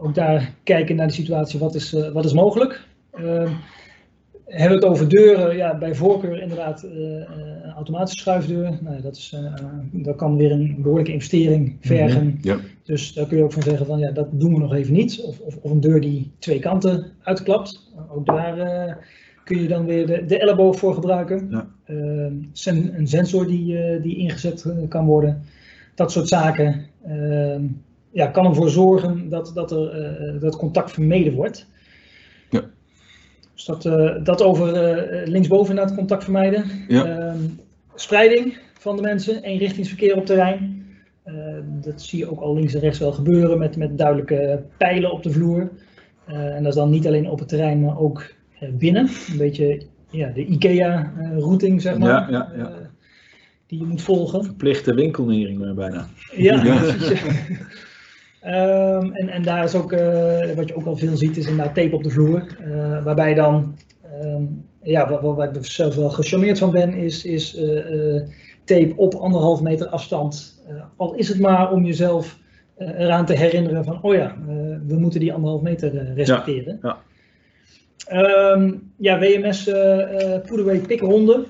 [0.00, 2.86] ook daar kijken naar de situatie, wat is, wat is mogelijk.
[4.46, 8.78] Ehm, hebben we het over deuren, ja, bij voorkeur inderdaad een automatische schuifdeur.
[8.80, 9.36] Nou, dat, is,
[9.92, 12.38] dat kan weer een behoorlijke investering vergen.
[12.42, 12.56] Ja.
[12.82, 15.20] Dus daar kun je ook van zeggen van ja, dat doen we nog even niet.
[15.22, 17.92] Of, of, of een deur die twee kanten uitklapt.
[18.08, 18.98] Ook daar
[19.44, 21.48] kun je dan weer de, de elleboog voor gebruiken.
[21.50, 21.68] Ja.
[21.84, 25.42] Eh, sen- een sensor die, die ingezet kan worden.
[25.94, 27.60] Dat soort zaken eh,
[28.10, 31.66] ja, kan ervoor zorgen dat, dat, er, dat contact vermeden wordt.
[33.56, 36.64] Dus dat, eh, dat over eh, linksboven naar het contact vermijden.
[36.88, 37.04] Ja.
[37.04, 37.38] Ehm,
[37.94, 40.76] spreiding van de mensen, eenrichtingsverkeer op terrein.
[41.26, 45.12] Eh, dat zie je ook al links en rechts wel gebeuren met, met duidelijke pijlen
[45.12, 45.70] op de vloer.
[46.26, 49.08] Eh, en dat is dan niet alleen op het terrein, maar ook eh, binnen.
[49.30, 52.08] Een beetje ja, de IKEA-routing, zeg maar.
[52.08, 52.72] Ja, ja, ja.
[53.66, 54.44] die je moet volgen.
[54.44, 56.08] Verplichte winkelnering bijna.
[56.36, 56.78] Ja, Ja.
[56.78, 57.22] precies,
[58.46, 58.96] ja.
[58.98, 61.74] Ehm, en, en daar is ook, eh, wat je ook al veel ziet, is inderdaad
[61.74, 62.46] tape op de vloer.
[62.60, 63.76] eh, waarbij dan,
[64.20, 64.42] ehm,
[64.82, 68.22] ja, waar, waar- waar ik er zelf wel gecharmeerd van ben, is, is eh,
[68.64, 70.62] tape op anderhalf meter afstand.
[70.96, 72.38] Al is het maar om jezelf
[72.78, 74.36] eraan te herinneren van, oh ja,
[74.86, 76.78] we moeten die anderhalf meter respecteren.
[76.82, 76.98] Ja,
[78.06, 81.44] Ehm, ja, WMS uh, Poederwee pikronde.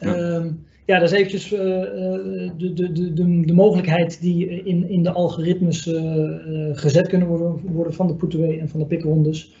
[0.00, 0.50] Ehm,
[0.86, 3.12] ja, dat is eventjes uh, de, de, de,
[3.44, 5.90] de, mogelijkheid die in, in de algoritmes
[6.72, 9.54] gezet kunnen worden, worden van de Poederwee en van de pikrondes.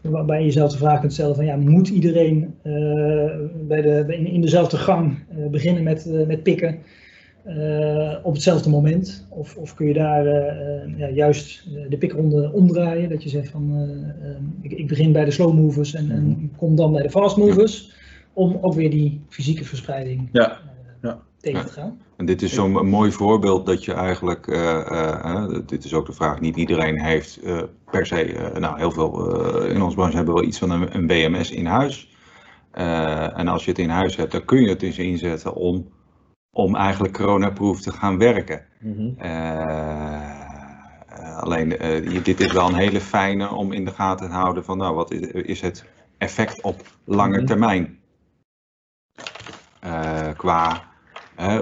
[0.00, 2.54] Waarbij je jezelf de vraag kunt stellen van ja, moet iedereen
[3.66, 5.18] bij de, in, in dezelfde gang
[5.50, 6.78] beginnen met, met pikken?
[7.46, 9.26] Uh, op hetzelfde moment?
[9.28, 13.08] Of, of kun je daar uh, ja, juist de pikronde omdraaien?
[13.08, 13.70] Dat je zegt van
[14.22, 16.46] uh, ik, ik, begin bij de slow movers en, en, mhm.
[16.56, 17.92] kom dan bij de fast movers.
[18.32, 20.58] Om ook weer die fysieke verspreiding ja.
[21.02, 21.18] Ja.
[21.40, 22.00] tegen te gaan.
[22.16, 24.46] En dit is zo'n mooi voorbeeld dat je eigenlijk,
[25.66, 27.40] dit is ook de vraag, niet iedereen heeft
[27.90, 29.34] per se, nou heel veel
[29.66, 32.16] in onze branche hebben we wel iets van een, een BMS in huis.
[32.72, 35.86] en als je het in huis hebt, dan kun je het dus inzetten om
[36.50, 38.66] om eigenlijk coronaproof te gaan werken.
[38.80, 39.12] Mhm.
[39.18, 40.38] Eh,
[41.38, 44.78] alleen, uh, dit is wel een hele fijne om in de gaten te houden van,
[44.78, 45.84] nou, wat is, is het
[46.18, 47.46] effect op lange mhm.
[47.46, 47.98] termijn?
[49.84, 50.28] Uh,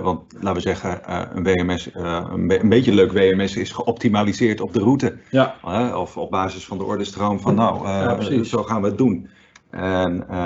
[0.03, 1.01] want laten we zeggen,
[1.37, 5.17] een WMS, een, een, beetje leuk WMS is geoptimaliseerd op de route.
[5.31, 5.57] Ja.
[5.99, 9.29] of op basis van de ordestroom van, nou, ja, zo gaan we het doen.
[9.71, 10.37] En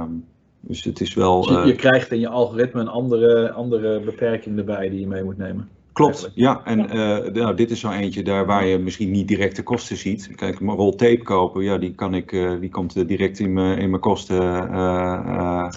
[0.00, 0.24] um,
[0.60, 1.42] dus het is wel.
[1.42, 5.06] Dus je, je, eh, krijgt in je algoritme een andere, andere beperking erbij die je
[5.06, 5.68] mee moet nemen.
[5.92, 6.60] Klopt, ja.
[6.64, 9.96] En uh, nou, dit is zo eentje daar waar je misschien niet direct de kosten
[9.96, 10.30] ziet.
[10.34, 13.78] Kijk, een rol tape kopen, ja, die, kan ik, uh, die komt direct in mijn,
[13.78, 14.36] in mijn kosten.
[14.36, 15.68] Uh,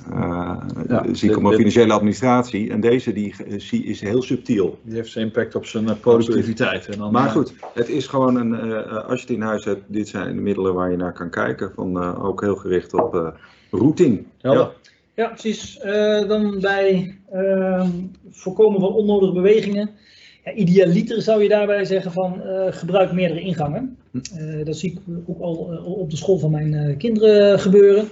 [0.88, 2.70] ja, zie ik op mijn financiële administratie.
[2.70, 3.36] En deze die,
[3.84, 4.80] is heel subtiel.
[4.84, 6.88] Die heeft zijn impact op zijn productiviteit.
[6.88, 8.86] En dan, maar goed, het is gewoon een.
[8.86, 11.72] als je het in huis hebt, dit zijn de middelen waar je naar kan kijken.
[11.76, 13.34] Van, ook heel gericht op
[13.72, 14.26] routing.
[14.38, 14.52] Ja.
[14.52, 14.72] Ja,
[15.14, 15.80] precies.
[15.86, 17.90] Uh, dan bij uh,
[18.30, 19.90] voorkomen van onnodige bewegingen.
[20.46, 23.98] Ja, idealiter zou je daarbij zeggen van uh, gebruik meerdere ingangen.
[24.12, 28.08] Uh, dat zie ik ook al op de school van mijn kinderen gebeuren.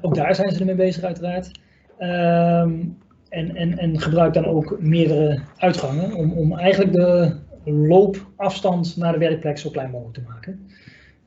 [0.00, 1.50] ook daar zijn ze ermee bezig uiteraard.
[1.98, 2.72] Ehm,
[3.28, 9.18] en, en, en gebruik dan ook meerdere uitgangen om, om eigenlijk de loopafstand naar de
[9.18, 10.66] werkplek zo klein mogelijk te maken.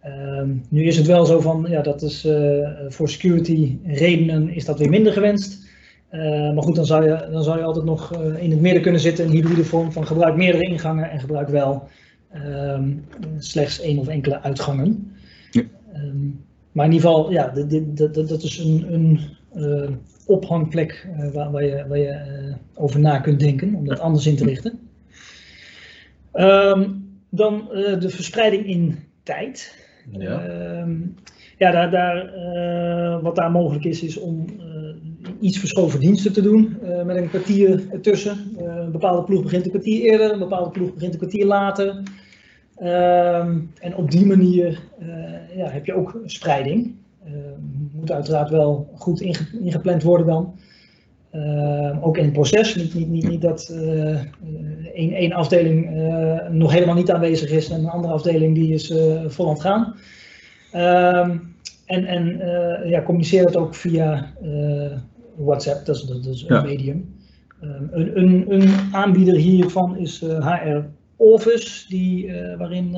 [0.07, 4.65] Um, nu is het wel zo van, ja, dat is uh, voor security redenen is
[4.65, 5.67] dat weer minder gewenst.
[6.11, 8.81] Uh, maar goed, dan zou, je, dan zou je altijd nog uh, in het midden
[8.81, 11.87] kunnen zitten, een hybride vorm van gebruik meerdere ingangen en gebruik wel
[12.35, 13.05] um,
[13.37, 15.15] slechts één of enkele uitgangen.
[15.51, 15.63] Ja.
[15.95, 17.49] Um, maar in ieder geval, ja,
[18.27, 19.19] dat is een, een
[20.25, 24.45] ophangplek waar, waar, je, waar je over na kunt denken om dat anders in te
[24.45, 24.79] richten.
[27.29, 27.67] dan
[27.99, 29.83] de verspreiding in tijd.
[30.11, 30.97] Ja, ehm,
[31.57, 34.95] ja daar, daar, uh, wat daar mogelijk is, is om uh,
[35.39, 38.37] iets verschoven diensten te doen uh, met een kwartier ertussen.
[38.57, 42.03] een bepaalde ploeg begint een kwartier eerder, een bepaalde ploeg begint een kwartier later.
[42.75, 44.81] Ehm, en op die manier
[45.55, 46.95] ja, heb je ook spreiding.
[47.93, 50.55] moet uiteraard wel goed inge ingepland worden dan.
[52.01, 52.75] Ook in het proces.
[52.75, 53.73] Niet, niet, niet, niet dat
[54.95, 58.93] één, één afdeling uh, nog helemaal niet aanwezig is en een andere afdeling die is
[59.27, 59.95] vol aan het gaan.
[60.71, 61.37] Ehm,
[61.85, 62.39] en en
[62.89, 64.33] ja, communiceer het ook via
[65.35, 67.13] WhatsApp, dat is, dat is een medium.
[67.63, 70.83] Um, een, een, een, aanbieder hiervan is HR
[71.15, 72.95] Office, die, waarin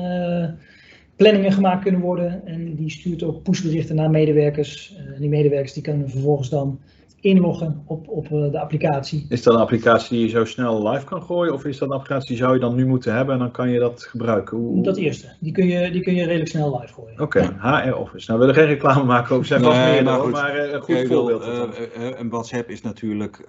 [1.16, 2.46] planningen gemaakt kunnen worden.
[2.46, 4.96] En die stuurt ook pushberichten naar medewerkers.
[5.14, 6.80] en die medewerkers die kunnen vervolgens dan
[7.20, 9.26] inloggen op, op eh, de applicatie.
[9.28, 11.52] Is dat een applicatie die je zo snel live kan gooien?
[11.52, 13.70] Of is dat een applicatie die zou je dan nu moeten hebben en dan kan
[13.70, 14.56] je dat gebruiken?
[14.56, 14.82] Hoe...
[14.82, 15.26] Dat eerste.
[15.40, 17.20] Die kun, je, die kun je redelijk snel live gooien.
[17.20, 18.30] Oké, HR Office.
[18.30, 20.32] Nou, we willen geen reclame maken over zijn vast meer, maar, goed.
[20.32, 21.42] maar uh, een goed voorbeeld.
[21.42, 23.46] uh, een WhatsApp is natuurlijk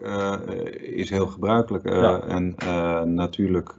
[0.81, 1.89] is heel gebruikelijk.
[1.89, 2.21] Ja.
[2.21, 2.55] En
[3.15, 3.75] natuurlijk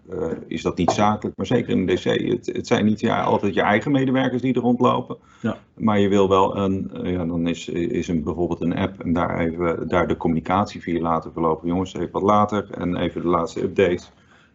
[0.46, 2.04] is dat niet zakelijk, maar zeker in de DC.
[2.04, 5.16] Het, het zijn niet ja, altijd je eigen medewerkers die er rondlopen.
[5.40, 5.56] Ja.
[5.74, 9.38] Maar je wil wel een, ja, dan is, is een, bijvoorbeeld een app en daar
[9.38, 11.68] even daar de communicatie via laten verlopen.
[11.68, 14.02] Jongens, even wat later en even de laatste update.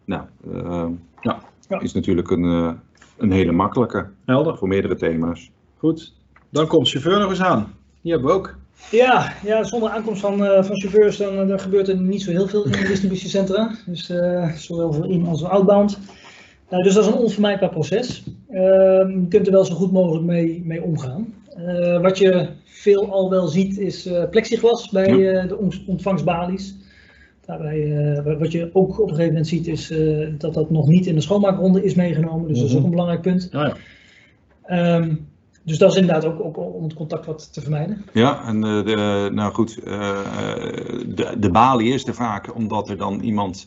[0.04, 0.86] Nou, uh,
[1.20, 1.40] ja.
[1.80, 2.72] is natuurlijk een, uh,
[3.16, 4.06] een hele makkelijke.
[4.24, 4.56] Helder.
[4.56, 5.50] Voor meerdere thema's.
[5.78, 6.14] Goed.
[6.50, 7.74] Dan komt chauffeur nog eens aan.
[8.00, 8.54] Die hebben we ook.
[8.90, 12.48] Ja, ja zonder aankomst van, uh, van chauffeurs dan, dan gebeurt er niet zo heel
[12.48, 13.74] veel in de distributiecentra.
[13.86, 14.12] Dus
[14.56, 15.98] zowel voor in- als voor outbound.
[16.70, 18.24] Nou, dus dat is een onvermijdbaar proces.
[18.50, 21.34] Ehm, je kunt er wel zo goed mogelijk mee, mee omgaan.
[22.00, 26.76] Wat je veel al wel ziet is uh, plexiglas bij uh, de ontvangstbalies.
[27.46, 29.92] Daarbij, wat je ook op een gegeven moment ziet is
[30.38, 32.48] dat dat nog niet in de schoonmaakronde is meegenomen.
[32.48, 32.84] Dus dat is ook mhm.
[32.84, 33.48] een belangrijk punt.
[33.50, 33.76] Ja,
[34.68, 34.96] ja.
[34.96, 35.28] Um,
[35.62, 38.04] dus dat is inderdaad ook, ook, om het contact wat te vermijden.
[38.12, 43.66] Ja, en de, nou goed, de, de balie is er vaak omdat er dan iemand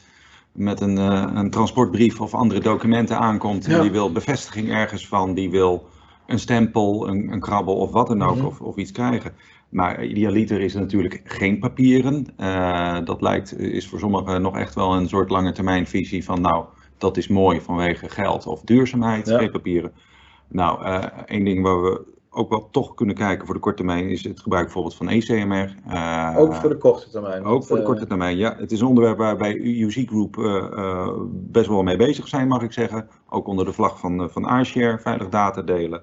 [0.52, 0.98] met een,
[1.38, 3.66] een transportbrief of andere documenten aankomt.
[3.66, 3.82] En Ja.
[3.82, 5.88] die wil bevestiging ergens van, die wil
[6.30, 8.46] een stempel, een, een krabbel of wat dan ook, Mhm.
[8.46, 9.32] of, of iets krijgen.
[9.70, 12.26] Maar idealiter is er natuurlijk geen papieren.
[12.38, 16.42] Eh, dat lijkt, is voor sommigen nog echt wel een soort lange termijn visie van
[16.42, 16.66] nou,
[16.98, 19.38] dat is mooi vanwege geld of duurzaamheid, Ja.
[19.38, 19.92] geen papieren.
[20.48, 24.10] Nou, eh één ding waar we ook wel toch kunnen kijken voor de korte termijn
[24.10, 25.76] is het gebruik bijvoorbeeld van ECMR.
[25.88, 27.44] Eh, Ook voor de korte termijn.
[27.44, 28.56] ook voor de korte termijn, ja.
[28.58, 30.36] Het is een onderwerp waar wij UC Group
[31.32, 33.08] best wel mee bezig zijn, mag ik zeggen.
[33.30, 36.02] Ook onder de vlag van, van iShare, veilig data delen.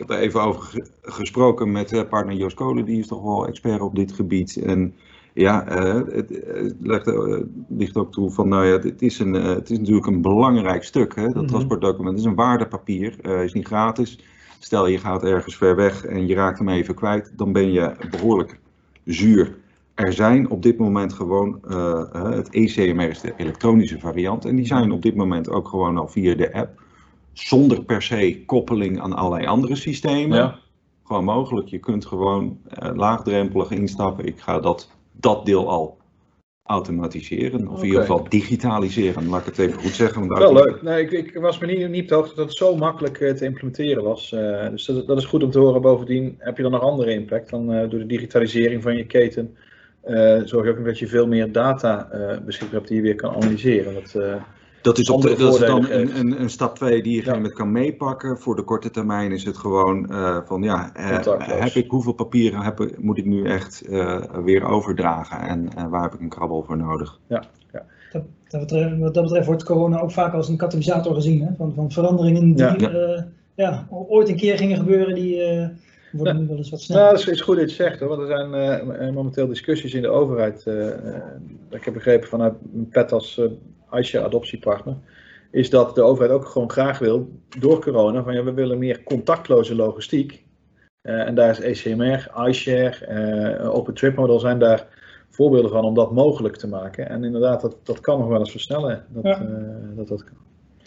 [0.00, 3.22] Ik heb daar even over ge- gesproken met eh, partner Joost Kolen, die is toch
[3.22, 4.56] wel expert op dit gebied.
[4.56, 4.94] En
[5.34, 6.40] ja, eh, het,
[6.80, 10.20] legt, eh, ligt ook toe van, nou ja, het is, een, het is natuurlijk een
[10.22, 11.46] belangrijk stuk, hè, dat Mhm.
[11.46, 12.10] transportdocument.
[12.10, 14.18] Het is een waardepapier, is niet gratis.
[14.58, 17.92] Stel je gaat ergens ver weg en je raakt hem even kwijt, dan ben je
[18.10, 18.58] behoorlijk
[19.04, 19.56] zuur.
[19.94, 21.58] Er zijn op dit moment gewoon,
[22.12, 26.08] het ECMR is de elektronische variant en die zijn op dit moment ook gewoon al
[26.08, 26.82] via de app,
[27.32, 30.38] zonder per se koppeling aan allerlei andere systemen.
[30.38, 30.58] Ja.
[31.04, 35.98] Gewoon mogelijk, je kunt gewoon eh, laagdrempelig instappen, ik ga dat, dat deel al
[36.62, 40.26] automatiseren, of in ieder geval digitaliseren, laat ik het even goed zeggen.
[40.26, 40.82] want Wel leuk.
[40.82, 43.34] Nee, ik, ik was me niet, niet op de hoogte dat het zo makkelijk eh,
[43.34, 44.32] te implementeren was.
[44.32, 45.82] Eh, dus dat, dat is goed om te horen.
[45.82, 47.50] Bovendien heb je dan nog andere impact.
[47.50, 49.56] Dan door de digitalisering van je keten
[50.44, 52.08] zorg je ook dat je veel meer data
[52.44, 53.94] beschikbaar hebt die je weer kan analyseren.
[53.94, 54.14] Dat,
[54.82, 57.38] Dat is, op de, dat is dan een, een, een stap 2 die je Ja.
[57.38, 58.38] met kan meepakken.
[58.38, 61.18] Voor de korte termijn is het gewoon eh, van ja, eh,
[61.60, 65.86] heb ik, hoeveel papieren heb, ik- moet ik nu echt eh, weer overdragen en eh,
[65.88, 67.18] waar heb ik een krabbel voor nodig?
[68.12, 71.40] Dat, dat betreft, wat dat betreft wordt corona ook vaak als een katalysator gezien.
[71.42, 71.48] Hè?
[71.56, 72.74] Van, van veranderingen die Ja.
[72.78, 73.26] ja.
[73.54, 75.68] ja, ooit een keer gingen gebeuren, die eh,
[76.12, 77.02] worden nu wel eens wat sneller.
[77.02, 80.02] Nou, dat is, goed dat je het zegt hoor, want er zijn momenteel discussies in
[80.02, 80.66] de overheid.
[81.70, 82.54] ik heb begrepen vanuit
[82.90, 83.40] PET als
[83.92, 84.96] iShare adoptiepartner,
[85.50, 89.02] is dat de overheid ook gewoon graag wil, door corona, van ja, we willen meer
[89.02, 90.44] contactloze logistiek.
[91.00, 94.86] Eh, en daar is ECMR, iShare, eh Open Trip Model zijn daar
[95.30, 97.08] voorbeelden van om dat mogelijk te maken.
[97.08, 99.04] En inderdaad, dat, dat kan nog wel eens versnellen.
[99.08, 99.40] Dat, Ja.
[99.40, 100.36] eh, dat, dat kan.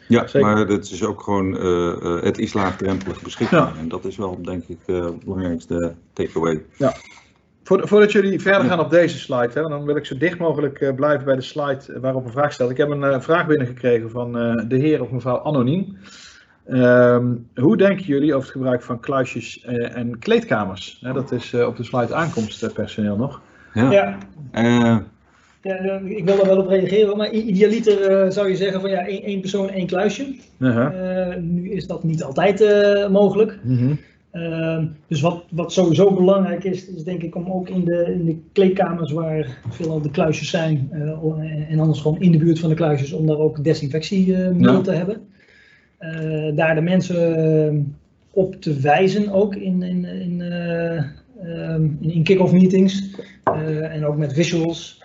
[0.07, 0.41] Ja, Zeker.
[0.41, 3.73] maar het is ook gewoon, eh, eh, het is laagdrempelig beschikbaar.
[3.73, 3.79] Ja.
[3.79, 6.65] En dat is wel denk ik eh, de belangrijkste takeaway.
[6.71, 6.93] Voor,
[7.63, 10.93] voordat jullie verder gaan op deze slide, hè, dan wil ik zo dicht mogelijk eh,
[10.95, 12.71] blijven bij de slide waarop een vraag stelt.
[12.71, 15.97] Ik heb een eh, vraag binnengekregen van eh, de heer of mevrouw Anoniem.
[16.67, 20.97] Ehm, hoe denken jullie over het gebruik van kluisjes eh, en kleedkamers?
[21.01, 23.41] Hè, dat is eh, op de slide aankomstpersoneel nog.
[23.73, 23.91] Ja.
[23.91, 24.17] Ja,
[24.51, 24.97] Eh,
[26.05, 29.23] ik wil daar wel op reageren, maar idealiter eh, zou je zeggen van ja, één,
[29.23, 30.35] één persoon, één kluisje.
[30.59, 31.29] Uh-huh.
[31.31, 33.59] Eh, nu is dat niet altijd eh, mogelijk.
[33.63, 33.93] Mhm.
[34.33, 38.25] Ehm, dus wat, wat sowieso belangrijk is, is denk ik om ook in de, in
[38.25, 42.69] de kleedkamers waar veelal de kluisjes zijn, eh, en anders gewoon in de buurt van
[42.69, 44.81] de kluisjes, om daar ook desinfectiemiddel Ja.
[44.81, 45.21] te hebben.
[46.03, 47.79] Eh, daar de mensen eh,
[48.31, 50.97] op te wijzen ook in, in, in, eh,
[51.43, 53.09] ehm, in, kick-off meetings
[53.91, 55.03] en ook met visuals.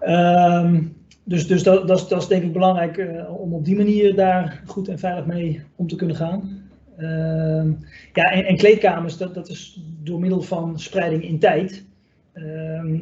[0.00, 0.82] Ehm,
[1.24, 3.06] dus dus dat, dat, is, dat is denk ik belangrijk
[3.38, 6.61] om op die manier daar goed en veilig mee om te kunnen gaan.
[7.02, 7.70] Ehm,
[8.12, 11.84] ja, en, en kleedkamers, dat, dat is door middel van spreiding in tijd.
[12.32, 12.96] Ehm,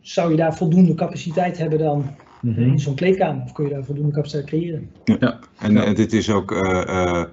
[0.00, 2.60] zou je daar voldoende capaciteit hebben dan Mhm.
[2.62, 3.42] in zo'n kleedkamer?
[3.44, 4.90] Of kun je daar voldoende capaciteit creëren?
[5.58, 5.84] En Ja.
[5.84, 7.24] eh, dit is ook, eh, eh,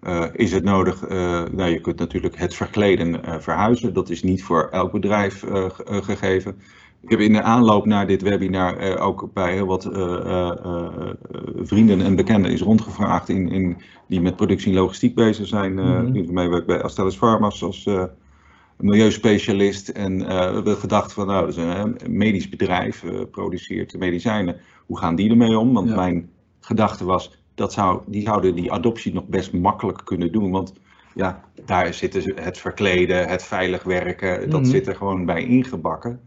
[0.00, 3.92] eh, is het nodig, eh, nou je kunt natuurlijk het verkleden verhuizen.
[3.94, 6.56] Dat is niet voor elk bedrijf ge- gegeven.
[7.02, 11.10] Ik heb in de aanloop naar dit webinar eh, ook bij heel wat eh, eh,
[11.62, 13.76] vrienden en bekenden is rondgevraagd in, in,
[14.08, 15.78] die met productie en logistiek bezig zijn.
[16.08, 17.88] Vriend van mij werkt bij Astellas Pharma's als
[18.76, 19.88] milieuspecialist.
[19.88, 24.56] En we hebben gedacht van nou, dat is een medisch bedrijf, produceert medicijnen.
[24.86, 25.72] Hoe gaan die ermee om?
[25.72, 25.94] Want Ja.
[25.94, 30.50] mijn gedachte was, dat zou, die zouden die adoptie nog best makkelijk kunnen doen.
[30.50, 30.72] Want
[31.14, 34.70] ja, daar zitten het verkleden, het veilig werken, dat Mhm.
[34.70, 36.20] zit er gewoon bij ingebakken.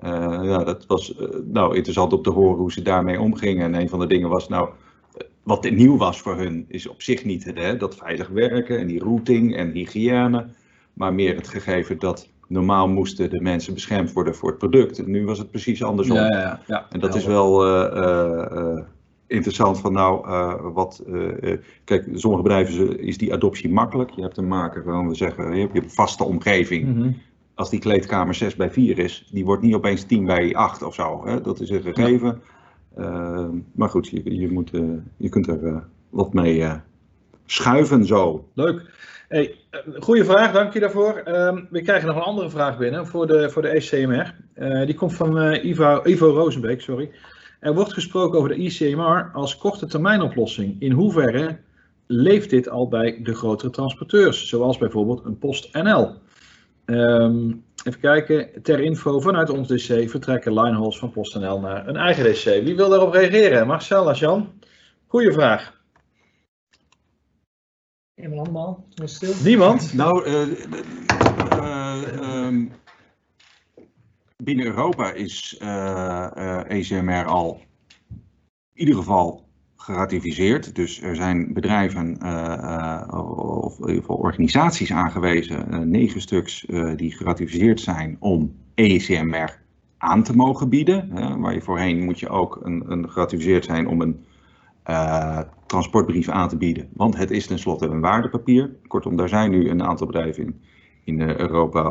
[0.00, 3.64] Eh, ja, dat was eh, nou, interessant om te horen hoe ze daarmee omgingen.
[3.74, 4.68] En een van de dingen was nou,
[5.14, 8.86] eh, wat nieuw was voor hun, is op zich niet hè, dat veilig werken en
[8.86, 10.46] die routing en hygiëne.
[10.92, 14.98] Maar meer het gegeven dat normaal moesten de mensen beschermd worden voor het product.
[14.98, 16.16] En nu was het precies andersom.
[16.16, 16.86] Ja, ja, ja.
[16.90, 17.66] En dat is wel
[19.26, 20.26] interessant van nou,
[20.72, 21.02] wat,
[21.84, 24.10] kijk, sommige bedrijven is die adoptie makkelijk.
[24.10, 26.96] Je hebt te maken we zeggen, je hebt je vaste omgeving.
[26.96, 27.10] Mhm.
[27.60, 30.94] Als die kleedkamer 6 bij 4 is, die wordt niet opeens 10 bij 8 of
[30.94, 31.26] zo.
[31.26, 31.40] Hè?
[31.40, 32.42] Dat is een gegeven.
[32.96, 34.82] Eh, maar goed, je, je, moet, eh,
[35.16, 35.76] je kunt er eh,
[36.10, 36.74] wat mee eh,
[37.46, 38.48] schuiven zo.
[38.54, 38.90] Leuk.
[39.28, 39.54] Hey,
[39.98, 41.12] goeie vraag, dank je daarvoor.
[41.14, 44.34] Ehm, we krijgen nog een andere vraag binnen voor de, voor de ECMR.
[44.86, 47.10] Die komt van Ivo, Ivo Rozenbeek, sorry.
[47.60, 50.76] Er wordt gesproken over de ICMR als korte termijn oplossing.
[50.78, 51.58] In hoeverre
[52.06, 56.18] leeft dit al bij de grotere transporteurs, zoals bijvoorbeeld een PostNL?
[56.90, 62.24] Ehm even kijken, ter info vanuit ons DC vertrekken linehauls van PostNL naar een eigen
[62.24, 62.44] DC.
[62.44, 63.66] Wie wil daarop reageren?
[63.66, 64.52] Marcel, Jan?
[65.06, 65.78] Goeie vraag.
[68.22, 69.34] Allemaal, stil.
[69.44, 69.94] Niemand?
[69.94, 70.42] Nou, eh,
[71.50, 72.66] eh, ehm,
[74.36, 77.60] binnen Europa is eh, eh, ECMR al
[78.72, 79.49] in ieder geval
[79.80, 80.74] geratificeerd.
[80.74, 86.66] Dus er zijn bedrijven eh, eh, of in ieder geval organisaties aangewezen, eh, negen stuks,
[86.96, 89.58] die geratificeerd zijn om ECMR
[89.98, 91.08] aan te mogen bieden.
[91.40, 94.24] Waar je voorheen moet je ook een, een geratificeerd zijn om een
[95.66, 96.88] transportbrief aan te bieden.
[96.92, 98.76] Want het is tenslotte een waardepapier.
[98.86, 100.60] Kortom, daar zijn nu een aantal bedrijven in,
[101.04, 101.82] in Europa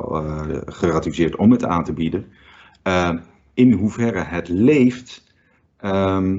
[0.65, 2.25] geratificeerd om het aan te bieden.
[3.53, 5.33] In hoeverre het leeft,
[5.77, 6.37] ehm,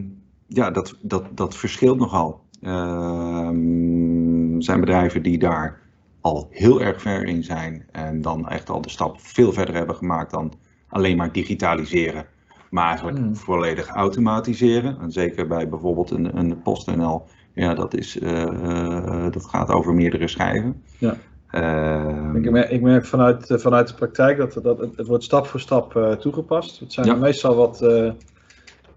[0.52, 2.40] ja, dat, dat, dat verschilt nogal.
[2.62, 5.80] Ehm, Er zijn bedrijven die daar
[6.20, 9.96] al heel erg ver in zijn en dan echt al de stap veel verder hebben
[9.96, 10.52] gemaakt dan
[10.88, 12.26] alleen maar digitaliseren,
[12.70, 13.36] maar eigenlijk Hmm.
[13.36, 14.98] volledig automatiseren.
[15.00, 19.94] En zeker bij bijvoorbeeld een, een PostNL, ja, dat, is, eh, eh, dat gaat over
[19.94, 20.82] meerdere schijven.
[20.98, 21.16] Ja.
[21.50, 25.46] Ehm, Ik merk, ik merk vanuit, vanuit de praktijk dat, dat het, het wordt stap
[25.46, 26.80] voor stap eh, toegepast.
[26.80, 27.14] Het zijn Ja.
[27.14, 27.80] meestal wat,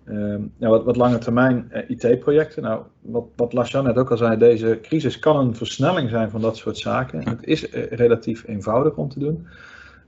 [0.06, 2.64] eh, eh, ja, wat, wat lange termijn eh, IT-projecten.
[2.64, 6.58] Nou, wat, wat net ook al zei, deze crisis kan een versnelling zijn van dat
[6.58, 7.30] soort zaken.
[7.30, 9.48] Het is eh, relatief eenvoudig om te doen.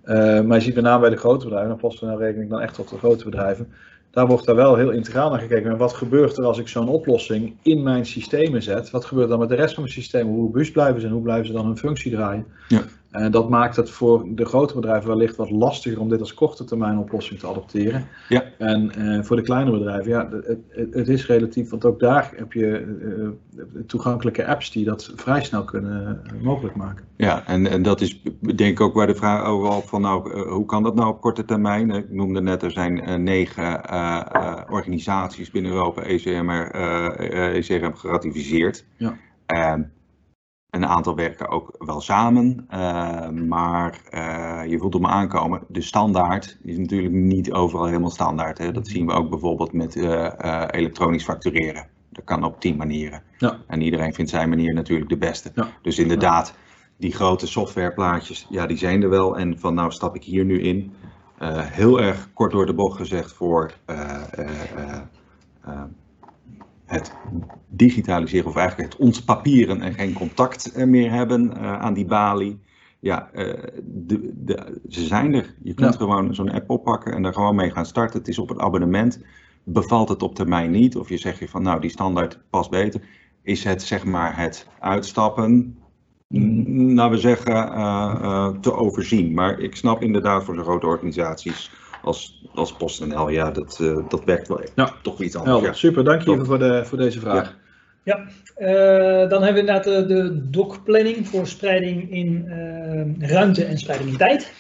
[0.02, 2.62] Eh, maar je ziet met name bij de grote bedrijven, en PostNL reken ik dan
[2.62, 3.68] echt tot de grote bedrijven,
[4.12, 5.72] daar wordt daar wel heel integraal naar gekeken.
[5.72, 8.92] En wat gebeurt er als ik zo'n oplossing in mijn systemen zet?
[8.92, 10.28] Wat gebeurt dan met de rest van mijn systeem?
[10.28, 12.46] Hoe robuust blijven ze en hoe blijven ze dan hun functie draaien?
[12.68, 12.82] Ja.
[13.12, 16.64] En dat maakt het voor de grote bedrijven wellicht wat lastiger om dit als korte
[16.64, 18.08] termijn oplossing te adopteren.
[18.30, 18.44] Ja.
[18.58, 22.54] En eh, voor de kleinere bedrijven, ja, het, het, is relatief, want ook daar heb
[22.54, 27.06] je eh, toegankelijke apps die dat vrij snel kunnen eh, mogelijk maken.
[27.16, 28.22] Ja, en, en dat is
[28.56, 31.22] denk ik ook waar de vraag over op van nou, hoe kan dat nou op
[31.22, 31.90] korte termijn?
[31.90, 33.82] Ik noemde net, er zijn negen
[34.70, 36.72] organisaties binnen Europa ECMR,
[37.32, 38.86] ECRM geratificeerd.
[38.98, 39.18] Ja.
[40.76, 45.62] Een aantal werken ook wel samen, eh, maar eh, je voelt hem aankomen.
[45.68, 48.58] De standaard is natuurlijk niet overal helemaal standaard.
[48.58, 48.72] Hè?
[48.72, 51.88] Dat zien we ook bijvoorbeeld met eh, elektronisch factureren.
[52.10, 53.22] Dat kan op tien manieren.
[53.38, 53.58] Ja.
[53.68, 55.52] En iedereen vindt zijn manier natuurlijk de beste.
[55.54, 55.68] Ja.
[55.82, 56.54] Dus inderdaad,
[56.98, 59.38] die grote softwareplaatjes, ja, die zijn er wel.
[59.38, 60.94] En van nou stap ik hier nu in.
[61.54, 63.74] Heel erg kort door de bocht gezegd voor
[66.86, 67.12] het
[67.68, 72.60] digitaliseren of eigenlijk het ontpapieren en geen contact eh, meer hebben eh, aan die balie.
[73.00, 75.56] Ja, eh, de, de, ze zijn er.
[75.64, 76.00] Je kunt Ja.
[76.00, 78.20] gewoon zo'n app oppakken en daar gewoon mee gaan starten.
[78.20, 79.24] Het is op het abonnement.
[79.64, 80.96] Bevalt het op termijn niet?
[80.98, 83.02] Of je zegt je van nou die standaard past beter.
[83.42, 85.78] Is het zeg maar het uitstappen,
[86.38, 87.56] n- laten we zeggen,
[88.62, 89.34] te overzien.
[89.34, 91.72] Maar ik snap inderdaad voor zo'n grote organisaties
[92.06, 94.94] als, als PostNL, ja, dat, eh, dat werkt wel Ja.
[95.02, 95.52] toch iets anders.
[95.54, 95.76] Helder, Ja.
[95.76, 97.56] super, dank je even voor, de, voor deze vraag.
[98.56, 104.12] Eh, dan hebben we inderdaad de, de doc-planning voor spreiding in eh, ruimte en spreiding
[104.12, 104.54] in tijd.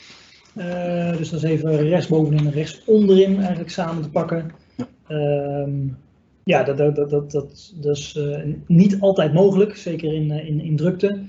[0.55, 4.51] Eh, dus dat is even rechtsbovenin en rechtsonderin eigenlijk samen te pakken.
[5.07, 5.71] Ehm,
[6.43, 7.31] ja, dat, dat, dat, dat,
[7.75, 11.19] dat, is eh, niet altijd mogelijk, zeker in, in, in drukte.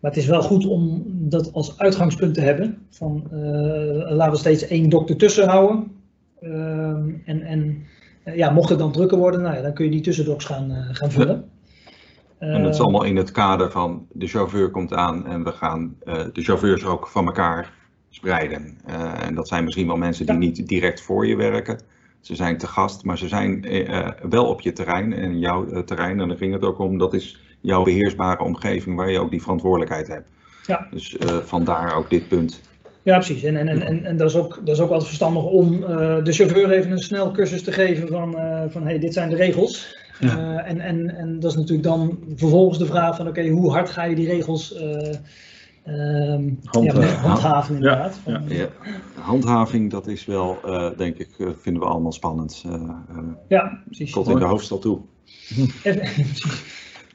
[0.00, 2.78] Maar het is wel goed om dat als uitgangspunt te hebben.
[2.90, 5.92] Van, eh, laten we steeds één doc ertussen houden.
[6.40, 7.84] Ehm, en en
[8.22, 10.70] eh, ja, mocht het dan drukker worden, nou ja, dan kun je die tussendocs gaan,
[10.70, 11.44] eh, gaan vullen.
[12.38, 15.96] En dat is allemaal in het kader van de chauffeur komt aan en we gaan
[16.32, 17.72] de chauffeurs ook van elkaar
[18.10, 18.78] spreiden.
[19.20, 20.40] En dat zijn misschien wel mensen die Ja.
[20.40, 21.80] niet direct voor je werken.
[22.20, 23.66] Ze zijn te gast, maar ze zijn
[24.28, 26.20] wel op je terrein en jouw terrein.
[26.20, 29.42] En daar ging het ook om, dat is jouw beheersbare omgeving waar je ook die
[29.42, 30.30] verantwoordelijkheid hebt.
[30.66, 30.86] Ja.
[30.90, 32.60] Dus eh, vandaar ook dit punt.
[33.02, 33.42] Ja, precies.
[33.42, 36.24] En, en, en, en, en dat, is ook, dat is ook altijd verstandig om eh,
[36.24, 39.36] de chauffeur even een snel cursus te geven van, eh, van hey, dit zijn de
[39.36, 39.96] regels.
[40.20, 40.28] Ja.
[40.58, 43.90] Eh, en, en, en dat is natuurlijk dan vervolgens de vraag van oké, hoe hard
[43.90, 45.14] ga je die regels eh,
[45.84, 47.00] ehm, Handhaven.
[47.08, 48.20] ja, handhaven inderdaad.
[48.26, 48.68] Ja, Van, Ja.
[49.14, 51.28] Handhaving, dat is wel, eh, denk ik,
[51.60, 52.62] vinden we allemaal spannend.
[52.66, 54.12] eh, eh, ja, precies.
[54.12, 55.00] tot in de hoofdstad toe.
[55.82, 56.24] Even-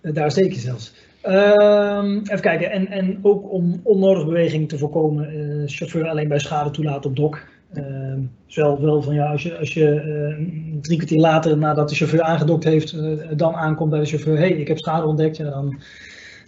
[0.02, 0.94] Eh, Daar zeker zelfs.
[1.22, 6.40] Ehm, even kijken, en, en ook om onnodige beweging te voorkomen, eh, chauffeur alleen bij
[6.40, 7.40] schade toelaten op dok.
[7.74, 10.46] Ehm zowel wel van ja, als je, als je eh,
[10.82, 12.96] drie kwartier later nadat de chauffeur aangedokt heeft,
[13.38, 15.80] dan aankomt bij de chauffeur, hé, hey, ik heb schade ontdekt, ja, dan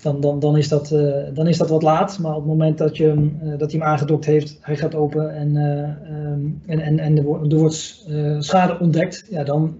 [0.02, 0.88] dan, dan, dan, is dat,
[1.34, 2.20] dan is dat wat laat.
[2.20, 5.36] Maar op het moment dat, je, hem, dat hij hem aangedokt heeft, hij gaat open
[5.36, 8.06] en, eh, ehm, en, en, en er wordt,
[8.40, 9.78] schade ontdekt, ja, dan,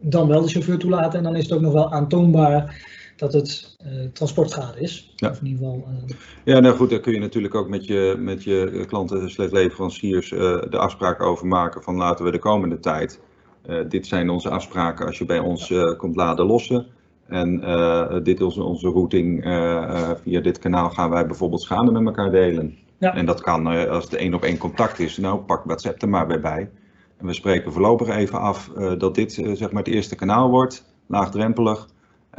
[0.00, 1.18] dan wel de chauffeur toelaten.
[1.18, 2.76] En dan is het ook nog wel aantoonbaar
[3.18, 5.12] dat het eh, transportschade is.
[5.16, 5.30] Ja.
[5.30, 5.88] Of in ieder geval.
[6.08, 9.50] eh, Ja, nou goed, daar kun je natuurlijk ook met je, met je klanten, slash
[9.50, 10.38] leveranciers, eh,
[10.70, 13.20] de afspraak over maken van laten we de komende tijd,
[13.88, 16.86] dit zijn onze afspraken als je bij ons komt laden lossen.
[17.26, 17.60] En
[18.22, 19.42] dit is onze routing,
[20.22, 22.76] via dit kanaal gaan wij bijvoorbeeld schade met elkaar delen.
[22.98, 23.14] Ja.
[23.14, 26.26] En dat kan als het één op één contact is, nou pak WhatsApp er maar
[26.26, 26.70] weer bij.
[27.16, 31.88] En we spreken voorlopig even af dat dit zeg maar het eerste kanaal wordt, laagdrempelig.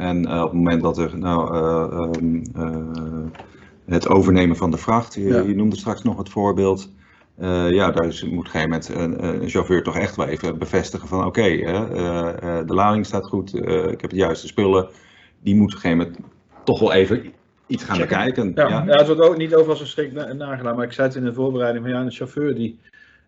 [0.00, 3.40] En eh, op het moment dat er nou eh, ehm, eh,
[3.84, 5.40] het overnemen van de vracht, je, Ja.
[5.40, 6.90] je noemde straks nog het voorbeeld.
[7.36, 10.26] Eh, ja, daar is, moet op een gegeven moment een, een chauffeur toch echt wel
[10.26, 14.16] even bevestigen van oké, hè, eh, eh, de lading staat goed, eh, ik heb de
[14.16, 14.88] juiste spullen.
[15.42, 16.18] Die moet op een gegeven moment
[16.64, 17.22] toch wel even
[17.66, 18.16] iets gaan Checken.
[18.18, 18.52] bekijken.
[18.54, 18.84] Ja, Ja.
[18.86, 18.96] ja.
[18.98, 21.34] het wordt ook niet overal zo strikt na- nagedaan, maar ik zei het in de
[21.34, 22.78] voorbereiding van ja, een chauffeur die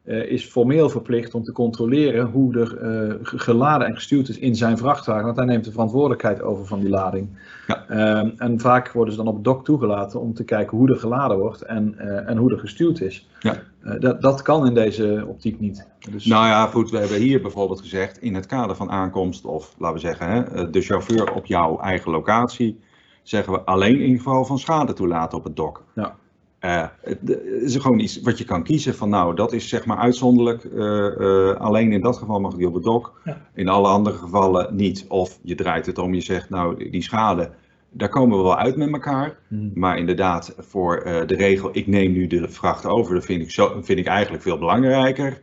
[0.04, 4.38] eh, is formeel verplicht om te controleren hoe er eh, ge- geladen en gestuurd is
[4.38, 7.28] in zijn vrachtwagen, want hij neemt de verantwoordelijkheid over van die lading.
[7.66, 7.88] Ja.
[7.88, 10.96] Ehm, en vaak worden ze dan op het dok toegelaten om te kijken hoe er
[10.98, 13.28] geladen wordt en, eh, en hoe er gestuurd is.
[13.40, 13.56] Ja.
[14.00, 15.86] Dat, dat kan in deze optiek niet.
[16.10, 19.74] Dus, Nou ja, goed, we hebben hier bijvoorbeeld gezegd in het kader van aankomst, of
[19.78, 22.80] laten we zeggen, hè, de chauffeur op jouw eigen locatie,
[23.22, 25.84] zeggen we alleen in geval van schade toelaten op het dok.
[25.94, 26.14] Ja.
[26.62, 29.96] Eh, het is gewoon iets wat je kan kiezen van nou, dat is zeg maar
[29.96, 30.64] uitzonderlijk.
[30.64, 33.20] eh, alleen in dat geval mag die op het dok.
[33.24, 33.40] Ja.
[33.54, 35.04] In alle andere gevallen niet.
[35.08, 37.50] Of je draait het om, je zegt nou, die schade,
[37.90, 39.38] daar komen we wel uit met elkaar.
[39.48, 39.70] Hmm.
[39.74, 43.80] Maar inderdaad, voor de regel, ik neem nu de vracht over, dat vind ik, zo,
[43.80, 45.40] vind ik eigenlijk veel belangrijker.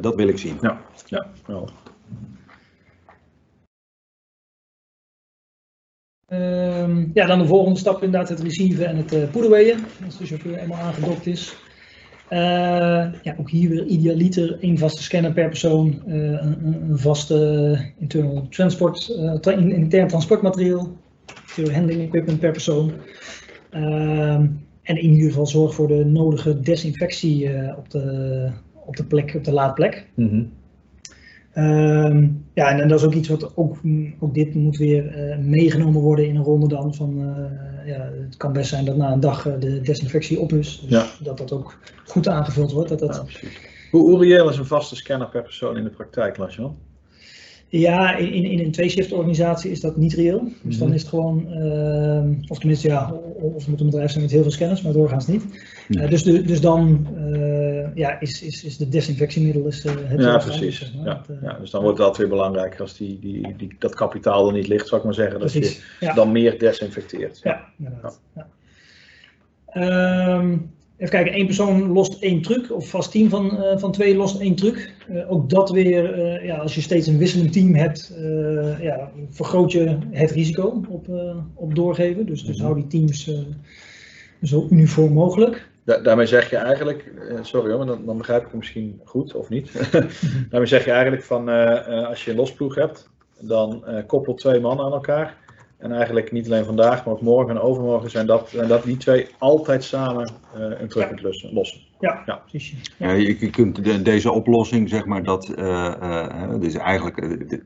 [0.00, 0.58] Dat wil ik zien.
[0.60, 1.68] Ja, ja, wel.
[6.28, 10.26] Ehm, ja, dan de volgende stap inderdaad het receiven en het uh, poederweeën, als de
[10.26, 11.54] chauffeur eenmaal aangedokt is.
[12.28, 12.38] Eh,
[13.22, 18.46] ja, ook hier weer idealiter één vaste scanner per persoon, eh, een, een- vaste internal
[18.48, 20.88] transport, tra- intern transportmateriaal,
[21.72, 22.92] handling equipment per persoon.
[23.70, 24.46] Ehm,
[24.82, 28.48] en in ieder geval zorg voor de nodige desinfectie op, de,
[28.86, 30.06] op de plek, op de laadplek.
[30.14, 30.42] Mhm.
[31.54, 33.76] Ehm, ja, en, en dat is ook iets wat ook,
[34.18, 36.94] ook dit moet weer eh, meegenomen worden in een ronde dan.
[36.94, 40.52] Van, eh, ja, het kan best zijn dat na een dag eh, de desinfectie op
[40.52, 40.80] is.
[40.80, 41.06] Dus Ja.
[41.24, 42.88] dat dat ook goed aangevuld wordt.
[42.88, 43.58] Dat dat, Ja, precies.
[43.90, 46.76] Hoe, hoe reëel is een vaste scanner per persoon in de praktijk, Lasjan?
[47.78, 50.48] Ja, in, in, een twee-shift organisatie is dat niet reëel.
[50.62, 50.96] Dus dan Mhm.
[50.96, 54.50] is het gewoon, ehm, of tenminste ja, of moet een bedrijf zijn met heel veel
[54.50, 55.44] scanners, maar doorgaans niet.
[55.88, 56.02] Ja.
[56.02, 60.20] Eh, dus, de, dus dan eh, ja, is, is, is de desinfectiemiddel is, eh, het
[60.20, 60.78] Ja, precies.
[60.78, 61.06] zeg maar.
[61.06, 64.52] Ja, ja, dus dan wordt dat weer belangrijker als die, die, die, dat kapitaal er
[64.52, 65.40] niet ligt, zou ik maar zeggen.
[65.40, 65.80] Dat je.
[66.00, 66.14] Ja.
[66.14, 67.40] dan meer desinfecteert.
[67.42, 68.20] Ja, inderdaad.
[68.34, 68.46] Ja.
[71.04, 74.40] Even kijken, één persoon lost één truc, of vast team van, eh, van twee lost
[74.40, 74.92] één truc.
[75.08, 78.14] Eh, ook dat weer, eh, ja, als je steeds een wisselend team hebt,
[78.80, 81.08] ja, vergroot je het risico op,
[81.54, 82.26] op doorgeven.
[82.26, 82.64] Dus, dus Mhm.
[82.64, 83.30] hou die teams
[84.42, 85.68] zo uniform mogelijk.
[85.84, 89.34] Da- daarmee zeg je eigenlijk, sorry hoor, maar dan, dan begrijp ik het misschien goed
[89.34, 89.72] of niet.
[90.50, 91.48] daarmee zeg je eigenlijk van
[92.06, 95.36] als je een losploeg hebt, dan koppel twee mannen aan elkaar.
[95.78, 98.96] En eigenlijk niet alleen vandaag, maar ook morgen en overmorgen zijn dat, zijn dat die
[98.96, 101.48] twee altijd samen eh, een truck Ja.
[101.52, 101.80] lossen.
[102.00, 102.42] Ja, Ja.
[102.50, 102.92] precies.
[102.98, 107.16] Ja, je, je kunt de- deze oplossing, zeg maar, dat eh, eh, dus eigenlijk,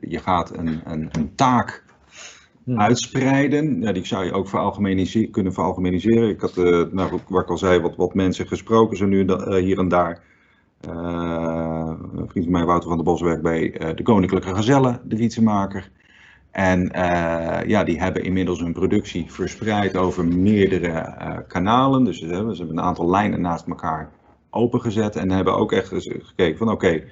[0.01, 1.83] je gaat een, een, een taak
[2.63, 2.79] Hmm.
[2.79, 3.81] uitspreiden.
[3.81, 4.49] Ja, die zou je ook
[5.31, 6.29] kunnen veralgemeniseren.
[6.29, 9.25] Ik had, eh, nou, wat ik al zei, wat, wat mensen gesproken zo nu
[9.59, 10.21] hier en daar.
[10.81, 15.01] Eh, een vriend van mij, Wouter van der Bos, werkt bij eh, de Koninklijke Gezellen,
[15.03, 15.89] de fietsenmaker.
[16.51, 22.03] En eh, ja, die hebben inmiddels hun productie verspreid over meerdere eh, kanalen.
[22.03, 24.09] Dus ze hebben, ze hebben een aantal lijnen naast elkaar
[24.49, 25.15] opengezet.
[25.15, 27.03] En hebben ook echt gekeken van oké,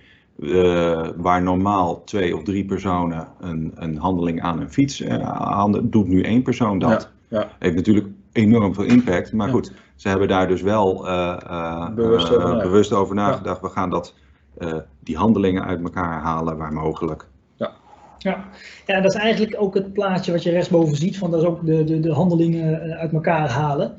[0.42, 5.90] eh, waar normaal twee of drie personen een, een handeling aan een fiets eh, handen,
[5.90, 7.10] doet nu één persoon dat.
[7.30, 7.48] Ja, ja.
[7.60, 9.34] Heeft natuurlijk enorm veel impact.
[9.34, 9.54] Maar Ja.
[9.54, 12.64] goed, ze hebben daar dus wel eh, eh, Bewust eh, over nagedacht.
[12.70, 13.62] bewust over nagedacht.
[13.62, 14.14] We gaan dat,
[14.58, 17.28] eh, die handelingen uit elkaar halen waar mogelijk.
[18.20, 18.46] Ja.
[18.86, 21.66] ja, dat is eigenlijk ook het plaatje wat je rechtsboven ziet, van dat is ook
[21.66, 23.98] de, de, de handelingen eh, uit elkaar halen.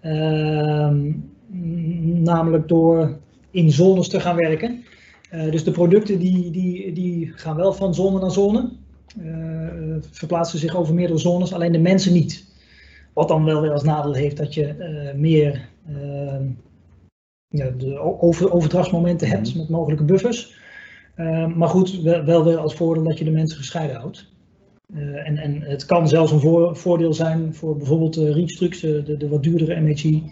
[0.00, 1.12] Ehm,
[2.22, 3.18] namelijk door
[3.50, 4.84] in zones te gaan werken.
[5.30, 8.70] Eh, dus de producten die, die, die gaan wel van zone naar zone,
[9.22, 12.52] eh, verplaatsen zich over meerdere zones, alleen de mensen niet.
[13.12, 16.44] Wat dan wel weer als nadeel heeft dat je meer ehm,
[17.48, 20.62] ja, de over, overdrachtsmomenten hebt met mogelijke buffers.
[21.16, 24.32] Uh, maar goed, wel, wel weer als voordeel dat je de mensen gescheiden houdt.
[24.96, 29.02] Uh, en, en het kan zelfs een voor, voordeel zijn voor bijvoorbeeld de reach de,
[29.02, 30.22] de, de, wat duurdere MHI.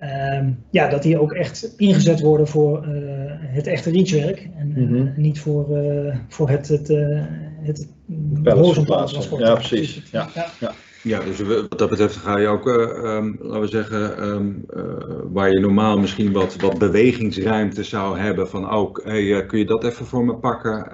[0.00, 2.86] Uh, ja, dat die ook echt ingezet worden voor
[3.40, 4.48] het echte reachwerk.
[4.56, 5.12] En, mm -hmm.
[5.16, 5.66] en niet voor,
[6.28, 6.88] voor het, het,
[7.62, 7.88] het,
[8.42, 9.42] het horizontale transport.
[9.42, 10.02] Ja, precies.
[10.12, 10.28] Ja.
[10.34, 10.46] Ja.
[10.60, 10.74] ja.
[11.02, 14.82] Ja, dus wat dat betreft ga je ook, uh, um, laten we zeggen, um, uh,
[15.32, 19.64] waar je normaal misschien wat, wat bewegingsruimte zou hebben van ook, hey, uh, kun je
[19.64, 20.86] dat even voor me pakken?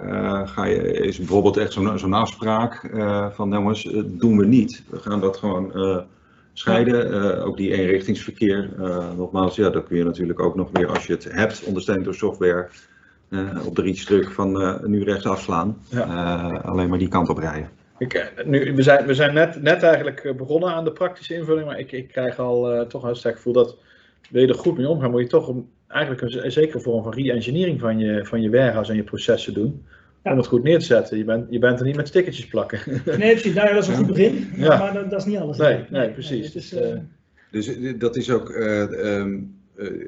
[0.49, 2.91] ga je, is bijvoorbeeld echt zo'n zo'n afspraak
[3.35, 4.83] van jongens, doen we niet.
[4.91, 5.73] We gaan dat gewoon
[6.53, 7.43] scheiden.
[7.45, 8.71] ook die eenrichtingsverkeer,
[9.17, 12.15] nogmaals, ja, dat kun je natuurlijk ook nog weer als je het hebt, ondersteund door
[12.15, 12.69] software,
[13.67, 15.77] op de reachdruk van nu rechts afslaan.
[15.89, 16.63] Ja.
[16.65, 17.69] alleen maar die kant op rijden.
[18.05, 21.79] Ik, nu, we, zijn, we zijn net, net eigenlijk begonnen aan de praktische invulling, maar
[21.79, 23.77] ik, ik krijg al uh, toch een sterk gevoel dat
[24.31, 27.03] wil je er goed mee omgaan, moet je toch een, eigenlijk een, een zekere vorm
[27.03, 29.85] van re-engineering van je, van je warehouse en je processen doen.
[30.23, 30.31] Ja.
[30.33, 31.19] Om het goed neer te zetten.
[31.19, 32.81] Je bent, je bent er niet met stickertjes plakken.
[33.19, 33.55] Nee, precies.
[33.55, 34.79] Nou, dat is een goed begin, ja.
[34.79, 35.59] maar dat, dat, is niet alles.
[35.59, 36.55] Nee, nee, nee precies.
[36.55, 36.99] Nee, is, uh...
[37.51, 38.51] Dus dat is ook.
[38.51, 39.54] Uh, um, uh,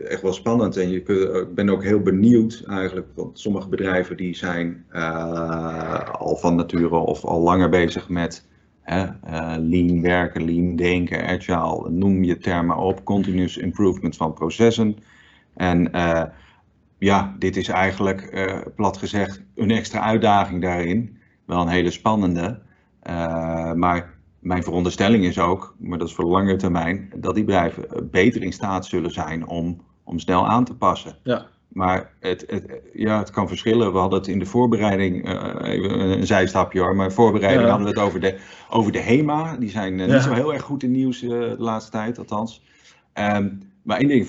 [0.09, 0.77] echt wel spannend.
[0.77, 6.11] En je kun, ik ben ook heel benieuwd eigenlijk, want sommige bedrijven die zijn uh,
[6.11, 8.47] al van nature of al langer bezig met
[9.59, 14.97] lean werken, lean denken, agile, noem je termen op, continuous improvement van processen.
[15.55, 15.91] En
[16.99, 21.19] ja, dit is eigenlijk plat gezegd een extra uitdaging daarin.
[21.45, 22.63] Wel een hele spannende.
[23.75, 24.16] maar
[24.47, 28.43] mijn veronderstelling is ook, maar dat is voor de langere termijn, dat die bedrijven beter
[28.43, 31.17] in staat zullen zijn om, om snel aan te passen.
[31.23, 31.47] Ja.
[31.69, 33.93] Maar het, het, ja, het kan verschillen.
[33.93, 37.69] We hadden het in de voorbereiding, uh, even een zijstapje hoor, maar in voorbereiding ja.
[37.69, 38.39] hadden we het over de,
[38.71, 39.57] over de HEMA.
[39.57, 40.15] Die zijn uh, ja.
[40.15, 42.63] niet zo heel erg goed in nieuws uh, de laatste tijd, althans.
[43.15, 44.27] Um, maar één ding,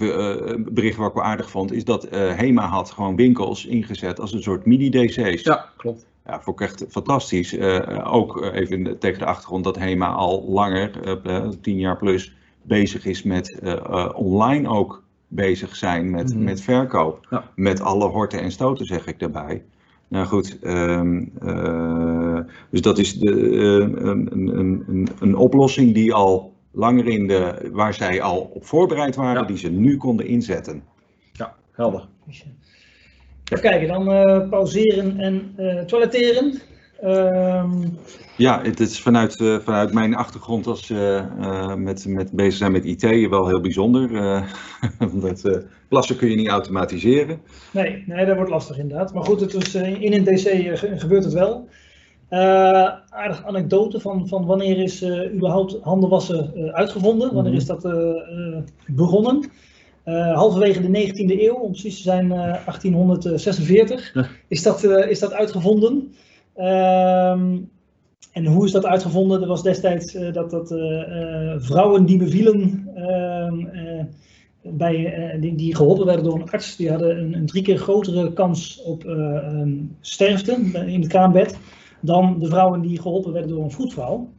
[0.73, 4.43] bericht wat ik wel aardig vond, is dat HEMA had gewoon winkels ingezet als een
[4.43, 5.43] soort mini-DC's.
[5.43, 6.05] Ja, klopt.
[6.27, 7.53] Ja, vond ik echt fantastisch.
[7.53, 12.35] Uh, ook even de, tegen de achtergrond dat HEMA al langer, uh, tien jaar plus,
[12.61, 16.43] bezig is met uh, online ook bezig zijn met, mm.
[16.43, 17.27] met verkoop.
[17.29, 17.51] Ja.
[17.55, 19.63] Met alle horten en stoten, zeg ik daarbij.
[20.07, 21.31] Nou goed, um,
[22.69, 27.93] dus dat is de, een, een, een, een oplossing die al langer in de, waar
[27.93, 29.47] zij al op voorbereid waren, ja.
[29.47, 30.83] die ze nu konden inzetten.
[31.31, 32.07] Ja, helder.
[33.49, 36.61] Even kijken, dan uh, pauzeren en uh, toiletteren.
[37.03, 37.97] Um...
[38.37, 40.93] Ja, het is vanuit, uh, vanuit mijn achtergrond als
[41.77, 44.09] met, met bezig zijn met IT wel heel bijzonder.
[45.21, 45.43] Want
[45.87, 47.39] plassen kun je niet automatiseren.
[47.71, 49.13] Nee, nee, dat wordt lastig inderdaad.
[49.13, 51.67] Maar goed, het is, in een DC gebeurt het wel.
[53.09, 57.33] aardige anekdote van, van wanneer is überhaupt handenwassen uitgevonden?
[57.33, 57.87] Wanneer is dat
[58.87, 59.49] begonnen?
[60.07, 64.27] Uh, halverwege de 19e eeuw, om precies te zijn uh, 1846, ja.
[64.47, 66.13] is, dat, uh, is dat uitgevonden.
[66.57, 67.69] Um,
[68.31, 69.41] en hoe is dat uitgevonden?
[69.41, 70.67] Er was destijds dat, dat
[71.57, 73.65] vrouwen die bevielen, ehm,
[74.61, 78.33] bij, die, die, geholpen werden door een arts, die hadden een, een drie keer grotere
[78.33, 80.53] kans op um, sterfte
[80.85, 81.57] in het kraambed
[82.01, 84.29] dan de vrouwen die geholpen werden door een vroedvrouw.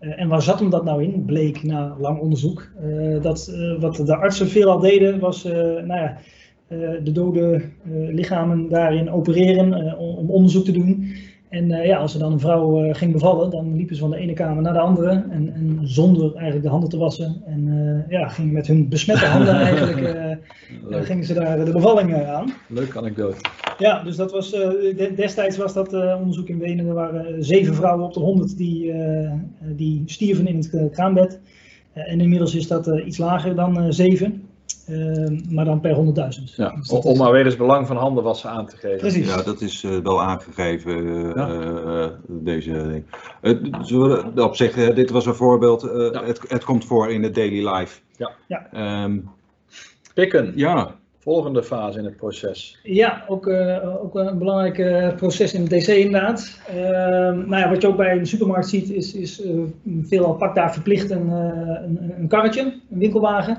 [0.00, 1.24] Uh, en waar zat hem dat nou in?
[1.24, 2.70] Bleek na lang onderzoek.
[2.84, 6.16] Uh, dat uh, wat de artsen veelal deden was nou ja,
[7.02, 7.62] de dode
[8.10, 11.14] lichamen daarin opereren om, onderzoek te doen.
[11.48, 14.32] En ja, als er dan een vrouw ging bevallen, dan liepen ze van de ene
[14.32, 15.10] kamer naar de andere.
[15.10, 17.42] En, en zonder eigenlijk de handen te wassen.
[17.46, 20.38] En ja, gingen met hun besmette handen eigenlijk,
[20.90, 22.52] gingen ze daar de bevalling aan.
[22.68, 23.40] Leuk anekdote.
[23.78, 24.50] Ja, dus dat was,
[25.16, 26.86] destijds was dat onderzoek in Wenen.
[26.86, 28.94] Er waren zeven vrouwen op de honderd die,
[29.60, 31.40] die stierven in het kraambed.
[31.92, 34.48] en inmiddels is dat iets lager dan zeven.
[34.90, 36.54] Uh, maar dan per 100.000.
[36.54, 38.98] Ja, dus om maar weer eens belang van handenwassen aan te geven.
[38.98, 39.26] Precies.
[39.26, 42.18] Ja, dat is uh, wel aangegeven, uh, ja.
[42.28, 43.02] deze
[43.40, 44.38] ding.
[44.38, 45.82] op zich, dit was een voorbeeld.
[45.82, 46.24] Ja.
[46.24, 48.00] Het, het, komt voor in de daily life.
[48.16, 48.30] Ja.
[48.46, 49.04] ja.
[49.04, 49.30] Um,
[50.20, 50.52] Pikken.
[50.54, 50.94] Ja.
[51.18, 52.78] Volgende fase in het proces.
[52.82, 53.48] Ja, ook,
[54.02, 56.60] ook een belangrijk proces in de DC inderdaad.
[56.68, 59.42] Ehm, nou ja, wat je ook bij een supermarkt ziet, is, is
[60.02, 63.56] veelal pakt daar verplicht een, een, een karretje, een winkelwagen.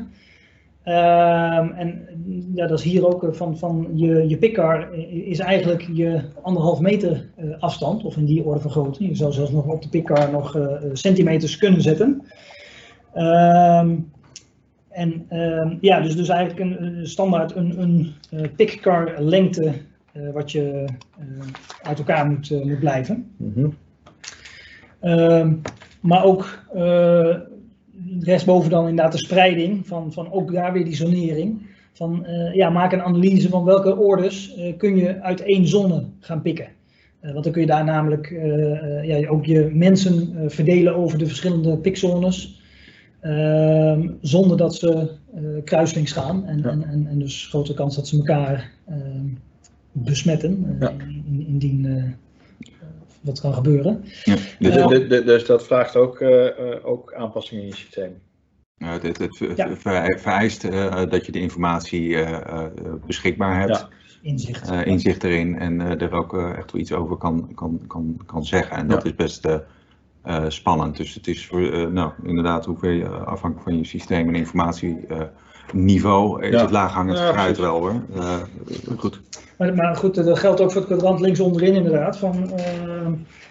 [0.85, 2.07] Um, en
[2.55, 7.29] ja, dat is hier ook van, van je, je pikkar is eigenlijk je anderhalf meter
[7.39, 9.07] uh, afstand, of in die orde van grootte.
[9.07, 12.25] Je zou zelfs nog op de pikkar nog uh, centimeters kunnen zetten.
[13.15, 14.10] Um,
[14.91, 19.73] en um, ja, dus, dus eigenlijk een, standaard een, een uh, pikkar lengte
[20.33, 20.85] wat je
[21.81, 23.31] uit elkaar moet, moet blijven.
[23.37, 23.53] Mm
[24.99, 25.61] -hmm.
[26.01, 26.59] maar ook
[28.19, 31.69] rechtsboven dan inderdaad de spreiding, van, van ook daar weer die zonering.
[31.93, 36.05] Van, uh, ja, maak een analyse van welke orders uh, kun je uit één zone
[36.19, 36.67] gaan pikken.
[37.21, 40.95] Eh, want dan kun je daar namelijk eh, eh, ja, ook je mensen eh, verdelen
[40.95, 42.60] over de verschillende pikzones.
[43.21, 46.45] Ehm, zonder dat ze eh kruislinks gaan.
[46.45, 46.69] En, Ja.
[46.69, 49.25] en, en, en dus grote kans dat ze elkaar ehm,
[49.91, 50.65] besmetten.
[50.69, 50.89] eh, Ja.
[50.89, 52.03] in- indien eh,
[53.21, 54.03] wat kan gebeuren.
[54.23, 54.35] Ja,
[55.25, 58.13] Dus dat vraagt ook, eh, eh, ook aanpassingen in je systeem.
[58.77, 59.75] uh, dit, het Ja.
[59.75, 62.71] ver- vereist eh, dat je de informatie eh, eh,
[63.05, 63.77] beschikbaar hebt.
[63.77, 63.89] Ja.
[64.21, 64.69] Inzicht.
[64.69, 68.45] eh, inzicht erin en eh, er ook echt wel iets over kan, kan, kan, kan
[68.45, 68.77] zeggen.
[68.77, 69.09] En dat Ja.
[69.09, 69.47] is best
[70.21, 70.97] eh, spannend.
[70.97, 74.27] Dus het is voor, eh, nou, inderdaad, hoe ver je, eh, afhankelijk van je systeem
[74.27, 76.61] en informatieniveau, is Ja.
[76.61, 78.01] het laaghangend Ja, fruit wel hoor.
[78.97, 79.21] Goed.
[79.57, 82.17] Maar, maar goed, dat geldt ook voor het kwadrant links onderin inderdaad.
[82.17, 82.49] Van,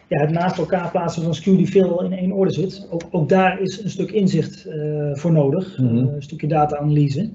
[0.09, 2.87] ja, het naast elkaar plaatsen van skew die veel in één orde zit.
[2.91, 4.66] Ook, ook daar is een stuk inzicht
[5.12, 5.79] voor nodig.
[5.79, 5.97] Mhm.
[5.97, 7.31] Een stukje data-analyse.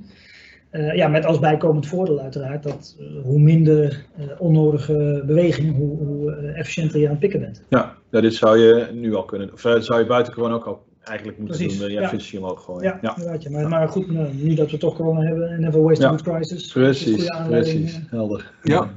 [0.70, 5.98] Eh, ja, met als bijkomend voordeel uiteraard dat eh, hoe minder eh, onnodige beweging, hoe,
[5.98, 7.64] hoe efficiënter je aan het pikken bent.
[7.70, 9.54] Ja, ja, dit zou je nu al kunnen.
[9.54, 11.88] Of dat zou je buiten gewoon ook al eigenlijk moeten Precies, doen.
[11.88, 12.02] Je ja.
[12.02, 12.84] efficiëntie omhoog gooien.
[12.84, 13.16] Ja, ja.
[13.16, 13.44] inderdaad.
[13.44, 13.50] Ja.
[13.50, 16.22] Maar, maar goed, nou, nu dat we toch corona hebben en never waste a good
[16.22, 16.72] crisis.
[16.72, 18.00] Precies, precies.
[18.10, 18.52] Helder.
[18.64, 18.90] Ja.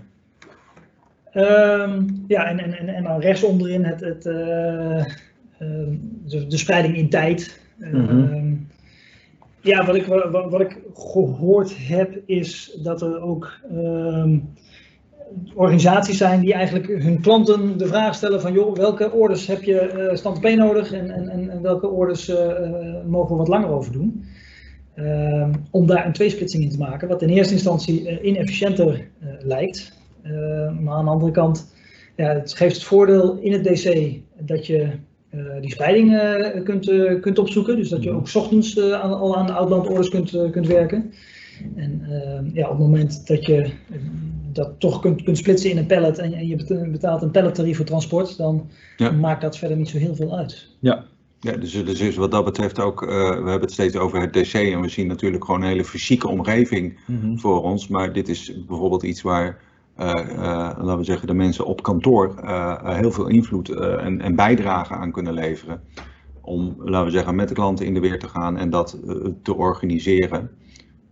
[1.32, 4.98] Ehm, ja, en, en, en, en dan rechts onderin het, het, eh,
[5.58, 5.94] ehm,
[6.24, 7.60] de, de spreiding in tijd.
[7.80, 8.54] Ehm, Mhm.
[9.68, 14.38] Ja, wat ik, wat, wat ik gehoord heb is dat er ook ehm,
[15.54, 19.78] organisaties zijn die eigenlijk hun klanten de vraag stellen van joh, welke orders heb je
[19.78, 23.68] eh stand P nodig en, en, en, welke orders eh, eh, mogen we wat langer
[23.68, 24.24] over doen.
[24.94, 29.08] Ehm, om daar een tweesplitsing in te maken, wat in eerste instantie inefficiënter
[29.38, 29.92] lijkt.
[30.22, 30.32] Eh,
[30.78, 31.74] maar aan de andere kant,
[32.16, 34.90] ja, het geeft het voordeel in het DC dat je
[35.60, 37.76] die spreiding eh, kunt, eh, kunt opzoeken.
[37.76, 40.50] Dus dat je ook 's ochtends eh, aan, al aan de outbound orders kunt, eh,
[40.50, 41.12] kunt werken.
[41.76, 43.70] En eh, ja, op het moment dat je eh,
[44.52, 47.76] dat toch kunt, kunt splitsen in een pallet en, en je bet- betaalt een pallettarief
[47.76, 49.10] voor transport, dan Ja.
[49.10, 50.68] maakt dat verder niet zo heel veel uit.
[50.80, 51.04] Ja,
[51.40, 54.52] dus, dus is wat dat betreft ook, eh, we hebben het steeds over het DC
[54.54, 57.36] en we zien natuurlijk gewoon een hele fysieke omgeving Mhm.
[57.36, 57.88] voor ons.
[57.88, 59.58] Maar dit is bijvoorbeeld iets waar, eh, eh,
[60.04, 64.94] laten we zeggen, de mensen op kantoor eh, heel veel invloed eh, en, en bijdrage
[64.94, 65.80] aan kunnen leveren.
[66.40, 69.14] Om, laten we zeggen, met de klanten in de weer te gaan en dat eh,
[69.42, 70.50] te organiseren.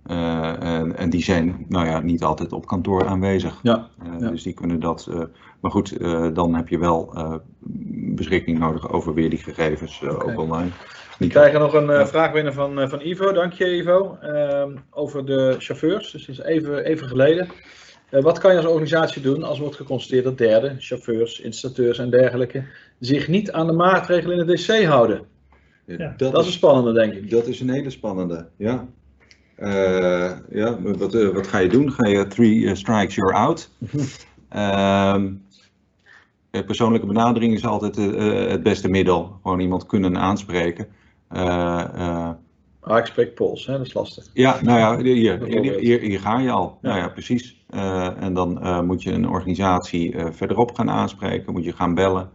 [0.04, 3.58] Eh, en, en die zijn, nou ja, niet altijd op kantoor aanwezig.
[3.62, 4.30] Ja, Eh, ja.
[4.30, 5.06] Dus die kunnen dat.
[5.10, 5.20] eh,
[5.60, 7.34] maar goed, eh, dan heb je wel eh,
[8.14, 10.70] beschikking nodig over weer die gegevens, eh, ook online.
[11.18, 12.06] We krijgen nog een eh, Ja.
[12.06, 13.32] vraag binnen van, eh, van Ivo.
[13.32, 14.16] Dank je Ivo.
[14.20, 16.10] Ehm, over de chauffeurs.
[16.10, 17.48] Dus is even, even geleden.
[18.10, 22.10] Eh, wat kan je als organisatie doen als wordt geconstateerd dat derden, chauffeurs, installateurs en
[22.10, 22.64] dergelijke,
[23.00, 25.20] zich niet aan de maatregelen in het DC houden?
[25.84, 27.30] Ja, Dat is een spannende, denk ik.
[27.30, 28.86] Dat is een hele spannende, ja.
[29.56, 31.92] Eh, ja, wat, eh, wat ga je doen?
[31.92, 33.70] Ga je three strikes, you're out?
[34.48, 35.32] Ehm,
[36.50, 37.96] eh, persoonlijke benadering is altijd
[38.50, 39.38] het beste middel.
[39.42, 40.86] Gewoon iemand kunnen aanspreken.
[41.28, 42.30] Eh, eh,
[42.80, 43.72] Ah, ik spreek Pools, hè?
[43.78, 44.24] dat is lastig.
[44.32, 45.80] ja, nou ja, hier, hier, Bijvoorbeeld.
[45.80, 46.78] hier, hier ga je al.
[46.82, 46.88] Ja.
[46.88, 47.55] Nou ja, precies.
[47.66, 51.94] Eh, en dan eh, moet je een organisatie eh, verderop gaan aanspreken, moet je gaan
[51.94, 52.30] bellen.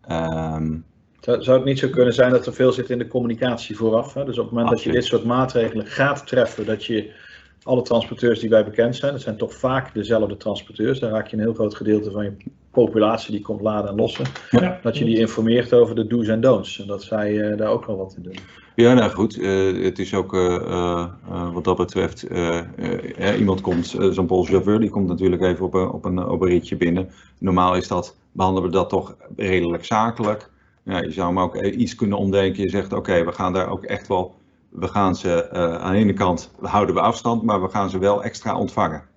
[0.00, 0.76] Ehm,
[1.20, 4.14] Zou, zou het niet zo kunnen zijn dat er veel zit in de communicatie vooraf?
[4.14, 4.24] Hè?
[4.24, 7.12] Dus op het moment dat je dit soort maatregelen gaat treffen, dat je
[7.62, 11.36] alle transporteurs die wij bekend zijn, dat zijn toch vaak dezelfde transporteurs, daar raak je
[11.36, 12.36] een heel groot gedeelte van je
[12.70, 16.40] populatie die komt laden en lossen, Ja, dat je die informeert over de do's en
[16.40, 18.38] don'ts en dat zij daar ook wel wat in doen.
[18.78, 19.38] Ja, nou goed.
[19.38, 22.26] eh, het is ook eh, eh, wat dat betreft.
[23.38, 26.78] iemand komt, zo'n Poolse chauffeur, die komt natuurlijk even op een, op, een, op een
[26.78, 27.10] binnen.
[27.38, 30.50] Normaal is dat, behandelen we dat toch redelijk zakelijk.
[30.84, 32.62] Ja, je zou hem ook iets kunnen omdenken.
[32.62, 34.34] Je zegt, oké, we gaan daar ook echt wel.
[34.68, 35.50] We gaan ze
[35.80, 39.07] aan de ene kant houden we afstand, maar we gaan ze wel extra ontvangen.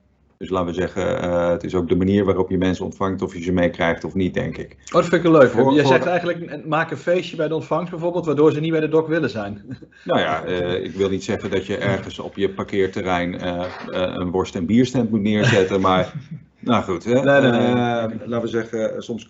[0.42, 3.36] Dus laten we zeggen, eh, het is ook de manier waarop je mensen ontvangt, of
[3.36, 4.76] je ze meekrijgt of niet, denk ik.
[4.86, 5.50] Oh, dat vind ik wel leuk.
[5.50, 8.72] Voor- je voor- zegt eigenlijk, maak een feestje bij de ontvangst bijvoorbeeld, waardoor ze niet
[8.72, 9.62] bij de dok willen zijn.
[10.06, 14.32] Nou ja, eh, ik wil niet zeggen dat je ergens op je parkeerterrein eh, een
[14.32, 16.14] worst- en bierstand moet neerzetten, maar
[16.60, 17.14] nou goed, hè?
[17.14, 17.74] Nee, nee, nee.
[18.26, 19.28] Laten we zeggen, soms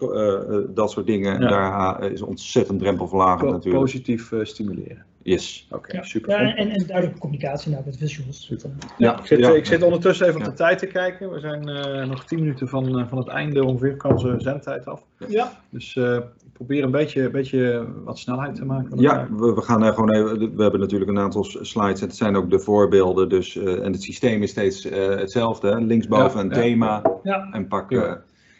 [0.67, 1.47] dat soort dingen, Ja.
[1.49, 3.83] daar is ontzettend drempelverlagend natuurlijk.
[3.83, 5.05] Positief stimuleren.
[5.23, 5.67] Yes.
[5.71, 6.03] Oké, Ja.
[6.03, 6.29] super.
[6.41, 8.51] Ja, en, en duidelijke communicatie nou, met visuals.
[8.51, 9.49] Eh, Ja, ik zit, ja.
[9.51, 11.31] ik zit ondertussen even op de tijd te kijken.
[11.31, 14.85] We zijn eh, nog 10 minuten van, eh, van het einde ongeveer, kan onze zendtijd
[14.85, 15.01] af.
[15.27, 15.51] ja.
[15.69, 18.99] Dus eh, ik probeer een beetje, een beetje wat snelheid te maken.
[18.99, 20.55] Ja, we, we gaan gewoon even.
[20.55, 22.01] We hebben natuurlijk een aantal slides.
[22.01, 23.29] Het zijn ook de voorbeelden.
[23.29, 25.67] Dus, eh, en het systeem is steeds eh, hetzelfde.
[25.69, 25.79] hè.
[25.79, 26.61] Linksboven Ja, een ja.
[26.61, 27.01] thema.
[27.23, 27.47] ja.
[27.51, 27.89] En pak.
[27.91, 28.03] Ja.
[28.03, 28.13] eh,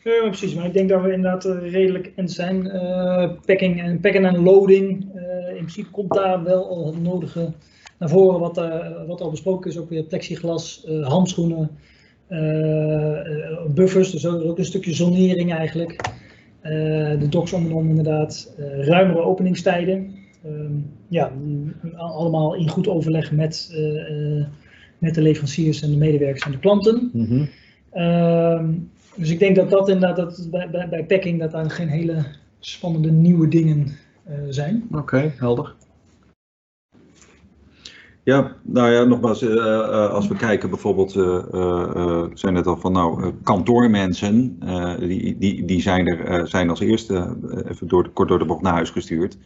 [0.03, 0.55] Ja, precies.
[0.55, 2.67] Maar ik denk dat we inderdaad eh, redelijk end zijn.
[2.69, 5.09] Eh, packing en packen en loading.
[5.61, 7.51] In principe komt daar wel al het nodige
[7.99, 8.39] naar voren.
[8.39, 11.69] Wat, eh, wat al besproken is, ook weer plexiglas, eh, handschoenen.
[12.27, 16.09] eh, buffers, dus ook een stukje zonering eigenlijk.
[17.19, 18.53] De docks om en om inderdaad.
[18.77, 20.15] Ruimere openingstijden.
[20.43, 20.73] Ehm,
[21.07, 21.31] ja,
[21.95, 23.75] al- allemaal in goed overleg met,
[24.97, 27.09] met de leveranciers en de medewerkers en de klanten.
[27.13, 27.45] Mhm.
[27.91, 28.69] Ehm,
[29.15, 32.25] dus ik denk dat dat inderdaad dat bij, bij, bij packing dat daar geen hele
[32.59, 33.87] spannende nieuwe dingen
[34.49, 34.87] zijn.
[34.91, 35.75] Oké, helder.
[38.23, 42.67] Ja, nou ja, nogmaals, eh, eh, als we kijken bijvoorbeeld, eh eh, eh, zijn het
[42.67, 47.37] al van nou, eh, kantoormensen, eh, die, die, die zijn er eh, zijn als eerste
[47.51, 49.37] eh, even door de, kort door de bocht naar huis gestuurd.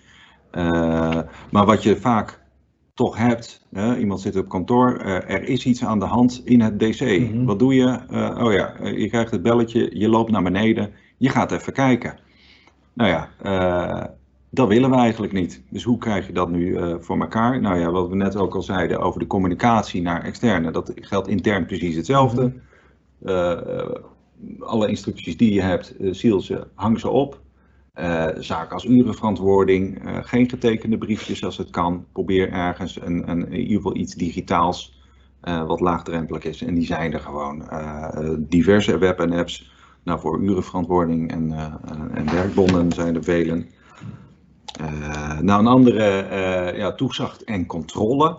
[0.51, 1.19] Eh,
[1.51, 2.43] maar wat je vaak
[2.93, 3.67] toch hebt,
[3.99, 7.01] iemand zit op kantoor, eh, er is iets aan de hand in het DC.
[7.01, 7.45] Mhm.
[7.45, 7.99] Wat doe je?
[8.09, 11.73] Eh, oh ja, eh, je krijgt het belletje, je loopt naar beneden, je gaat even
[11.73, 12.19] kijken.
[12.93, 14.05] Nou ja, eh,
[14.56, 15.62] dat willen we eigenlijk niet.
[15.70, 17.62] Dus hoe krijg je dat nu eh, voor elkaar?
[17.62, 21.28] Nou ja, wat we net ook al zeiden over de communicatie naar externe, dat geldt
[21.28, 22.53] intern precies hetzelfde.
[23.24, 23.89] Eh, eh,
[24.60, 27.43] alle instructies die je hebt, eh ziel ze, hang ze op.
[28.38, 32.06] Zaken als urenverantwoording, geen getekende briefjes als het kan.
[32.12, 34.99] Probeer ergens een, een, in ieder geval iets digitaals
[35.41, 36.62] wat laagdrempelig is.
[36.62, 37.64] En die zijn er gewoon.
[38.49, 39.72] Diverse web en apps.
[40.03, 41.51] Nou, voor urenverantwoording en,
[42.14, 43.70] en werkbonden zijn er velen.
[44.80, 48.38] Eh, nou, een andere, eh, ja, toezicht en controle.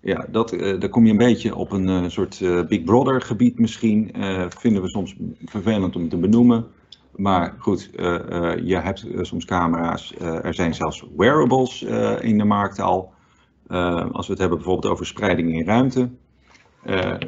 [0.00, 4.14] Ja, dat, eh, daar kom je een beetje op een soort Big Brother gebied misschien.
[4.48, 6.66] Vinden we soms vervelend om te benoemen.
[7.16, 7.90] Maar goed,
[8.64, 10.14] je hebt soms camera's.
[10.18, 11.82] er zijn zelfs wearables
[12.20, 13.12] in de markt al.
[14.12, 16.10] Als we het hebben bijvoorbeeld over spreiding in ruimte.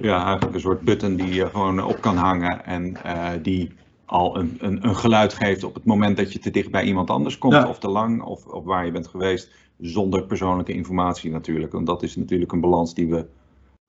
[0.00, 2.96] Ja, eigenlijk een soort button die je gewoon op kan hangen en
[3.42, 3.72] die
[4.06, 7.10] al een, een, een geluid geeft op het moment dat je te dicht bij iemand
[7.10, 7.68] anders komt, Ja.
[7.68, 9.50] of te lang, of, of waar je bent geweest,
[9.80, 11.72] zonder persoonlijke informatie natuurlijk.
[11.72, 13.26] Want dat is natuurlijk een balans die we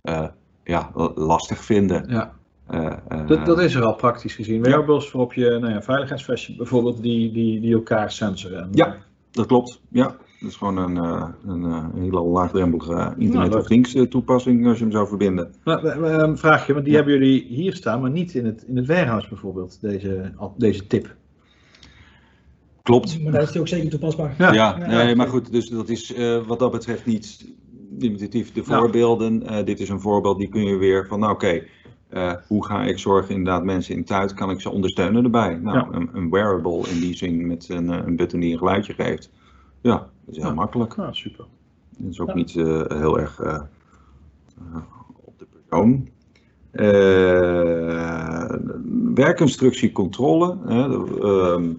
[0.02, 0.28] eh,
[0.64, 2.06] ja, lastig vinden.
[2.10, 2.34] Ja,
[2.68, 4.62] Eh, eh, dat, dat is er al praktisch gezien.
[4.62, 8.70] Wearables waarop je nou ja, veiligheidsvestjes bijvoorbeeld die, die, die elkaar sensoren.
[8.72, 8.96] Ja.
[9.32, 10.16] Dat klopt, ja.
[10.46, 14.68] Dat is gewoon een, eh, een, eh, een hele laagdrempelige Internet of Things eh, toepassing
[14.68, 15.54] als je hem zou verbinden.
[15.64, 17.00] Nou, een vraagje, want die Ja.
[17.04, 21.16] hebben jullie hier staan, maar niet in het, in het warehouse bijvoorbeeld, deze, deze tip.
[22.84, 23.22] Klopt.
[23.24, 24.36] Maar daar is hij ook zeker toepasbaar.
[24.38, 24.78] Ja, Ja.
[24.78, 27.46] nee, maar goed, dus dat is eh, wat dat betreft niet
[28.00, 28.52] limitatief.
[28.52, 28.78] De Ja.
[28.78, 31.62] voorbeelden, eh, dit is een voorbeeld, die kun je weer van, nou oké,
[32.10, 35.56] eh, hoe ga ik zorgen inderdaad mensen in thuis, kan ik ze ondersteunen erbij?
[35.62, 35.88] Nou, Ja.
[35.92, 39.32] een, een wearable in die zin met een, een button die een geluidje geeft.
[39.82, 40.54] Ja, dat is heel Ja.
[40.54, 40.96] makkelijk.
[40.96, 41.46] Nou, super.
[41.98, 42.34] Dat is ook Ja.
[42.34, 44.82] niet eh, heel erg eh, eh,
[45.16, 46.08] op de persoon.
[49.14, 50.58] Werkinstructiecontrole.
[50.68, 51.74] Ehm,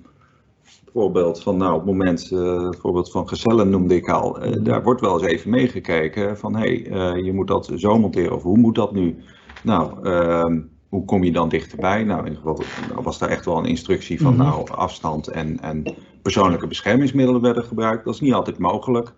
[0.92, 4.30] voorbeeld van, nou, op het moment, eh, het voorbeeld van gezellen noemde ik al.
[4.40, 4.62] Mhm.
[4.62, 8.42] Daar wordt wel eens even meegekeken van, hé, hey, je moet dat zo monteren of
[8.42, 9.16] hoe moet dat nu?
[9.62, 12.04] Nou, ehm, hoe kom je dan dichterbij?
[12.04, 14.42] Nou, in ieder geval was daar echt wel een instructie van, Mhm.
[14.42, 15.84] nou, afstand en, en
[16.22, 18.04] persoonlijke beschermingsmiddelen werden gebruikt.
[18.04, 19.12] Dat is niet altijd mogelijk.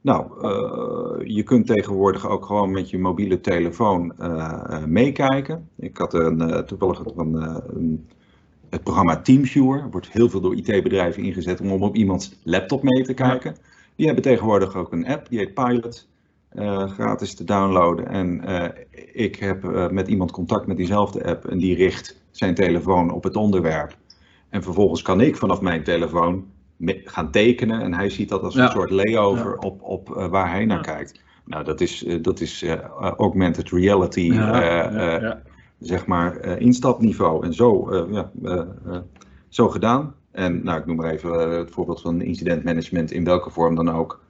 [0.00, 5.68] Nou, eh, je kunt tegenwoordig ook gewoon met je mobiele telefoon eh, eh, meekijken.
[5.76, 8.06] Ik had een, toevallig een-
[8.70, 9.86] het programma TeamViewer.
[9.90, 13.56] wordt heel veel door IT-bedrijven ingezet om op iemands laptop mee te kijken.
[13.96, 16.08] Die hebben tegenwoordig ook een app, die heet Pilot.
[16.56, 18.08] Eh, gratis te downloaden.
[18.08, 18.68] En eh,
[19.12, 23.22] ik heb eh, met iemand contact met diezelfde app en die richt zijn telefoon op
[23.24, 23.96] het onderwerp.
[24.48, 26.44] En vervolgens kan ik vanaf mijn telefoon
[27.04, 28.64] gaan tekenen en hij ziet dat als Ja.
[28.64, 29.68] een soort layover Ja.
[29.68, 30.82] op, op waar hij naar Ja.
[30.82, 31.20] kijkt.
[31.44, 32.64] Nou, dat is, dat is
[32.98, 34.32] augmented reality,
[35.78, 37.44] zeg maar, instapniveau.
[37.44, 38.30] En zo, ja,
[39.48, 40.14] zo gedaan.
[40.30, 44.20] En nou, ik noem maar even het voorbeeld van incidentmanagement in welke vorm dan ook.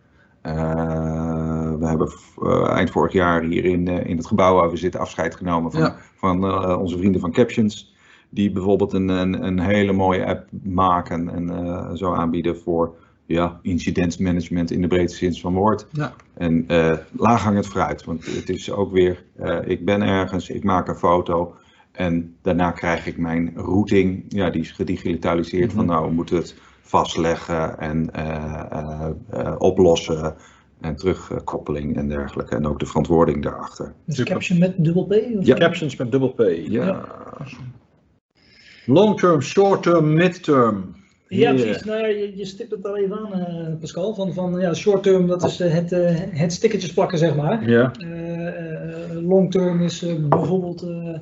[1.79, 2.09] We hebben
[2.43, 5.73] eh, eind vorig jaar hier in, eh, in het gebouw waar we zitten afscheid genomen
[5.73, 5.97] van, Ja.
[6.15, 7.95] van eh, onze vrienden van Captions.
[8.29, 12.95] Die bijvoorbeeld een, een, een hele mooie app maken en zo aanbieden voor
[13.27, 15.87] ja, incidentmanagement in de breedste zin van het woord.
[15.93, 16.13] Ja.
[16.35, 19.25] En eh laaghangend fruit, want het is ook weer,
[19.65, 21.55] ik ben ergens, ik maak een foto
[21.93, 25.93] en daarna krijg ik mijn routing, ja, die is gedigitaliseerd van Mhm.
[25.93, 28.11] nou, we moeten het vastleggen en
[29.59, 30.35] oplossen
[30.81, 33.95] en terugkoppeling en dergelijke en ook de verantwoording daarachter.
[34.05, 34.33] Dus Super.
[34.33, 35.13] caption met dubbel P?
[35.13, 35.55] Of Ja.
[35.55, 36.43] Captions met dubbel P.
[36.69, 37.05] Ja,
[38.87, 40.95] Long term, short term, mid term.
[41.29, 41.85] Ja, precies.
[41.85, 44.15] Nou, ja, je, je stipt het al even aan, eh, Pascal.
[44.15, 47.69] Van, van ja, short term, dat is eh, het, eh, het stickertjes plakken, zeg maar.
[47.69, 47.93] Ja.
[47.99, 51.19] Eh, eh, long term is eh, bijvoorbeeld eh,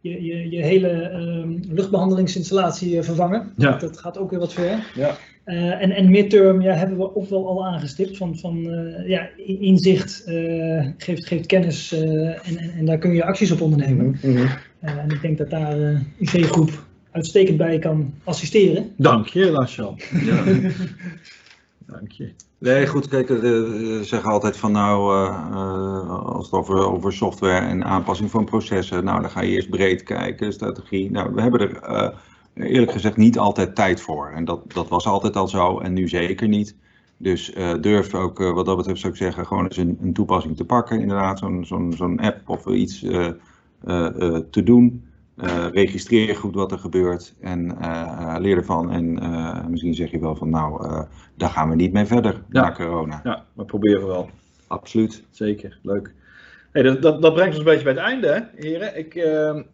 [0.00, 3.52] je, je, je hele ehm, luchtbehandelingsinstallatie eh, vervangen.
[3.56, 3.76] Ja.
[3.76, 4.90] Dat gaat ook weer wat ver.
[4.94, 5.16] Ja.
[5.46, 9.28] Uh, en, en midterm ja, hebben we ook wel al aangestipt van, van uh, ja,
[9.36, 14.18] inzicht uh, geeft, geeft kennis en, en, en, daar kun je acties op ondernemen.
[14.22, 14.48] Mm -hmm.
[14.80, 16.70] en ik denk dat daar de IC-groep
[17.10, 18.92] uitstekend bij kan assisteren.
[18.96, 20.00] Dank je, Lasjan.
[20.24, 20.44] Ja.
[21.92, 22.32] Dank je.
[22.58, 27.84] Nee, goed, kijk, we zeggen altijd van nou, uh, als het over, over software en
[27.84, 31.10] aanpassing van processen, nou dan ga je eerst breed kijken, strategie.
[31.10, 32.08] Nou, we hebben er uh,
[32.54, 34.30] eerlijk gezegd niet altijd tijd voor.
[34.30, 36.76] En dat, dat was altijd al zo en nu zeker niet.
[37.16, 40.56] Dus uh, durf ook, wat dat betreft zou ik zeggen, gewoon eens een, een toepassing
[40.56, 42.98] te pakken, inderdaad, zo'n zo'n zo'n app of iets
[44.50, 45.04] te doen.
[45.72, 47.76] Registreer goed wat er gebeurt en
[48.38, 48.90] leer ervan.
[48.90, 49.12] En
[49.70, 50.86] misschien zeg je wel van nou,
[51.34, 52.62] daar gaan we niet mee verder ja.
[52.62, 53.20] na corona.
[53.24, 54.30] Ja, maar proberen wel.
[54.66, 55.24] Absoluut.
[55.30, 56.14] Zeker, leuk.
[56.74, 58.98] Hey, dat, dat, brengt ons een beetje bij het einde, hè, heren.
[58.98, 59.14] Ik,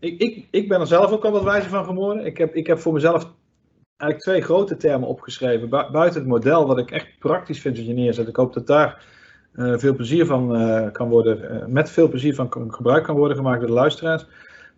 [0.01, 2.27] ik, ik, ik ben er zelf ook al wat wijzer van geworden.
[2.27, 3.33] Ik heb, ik heb voor mezelf
[3.97, 5.69] eigenlijk twee grote termen opgeschreven.
[5.69, 8.29] Bu buiten het model, wat ik echt praktisch vind dat je neerzet.
[8.29, 9.05] Ik hoop dat daar
[9.55, 10.49] veel plezier van
[10.93, 14.27] kan worden, met veel plezier van gebruik kan worden gemaakt door de luisteraars.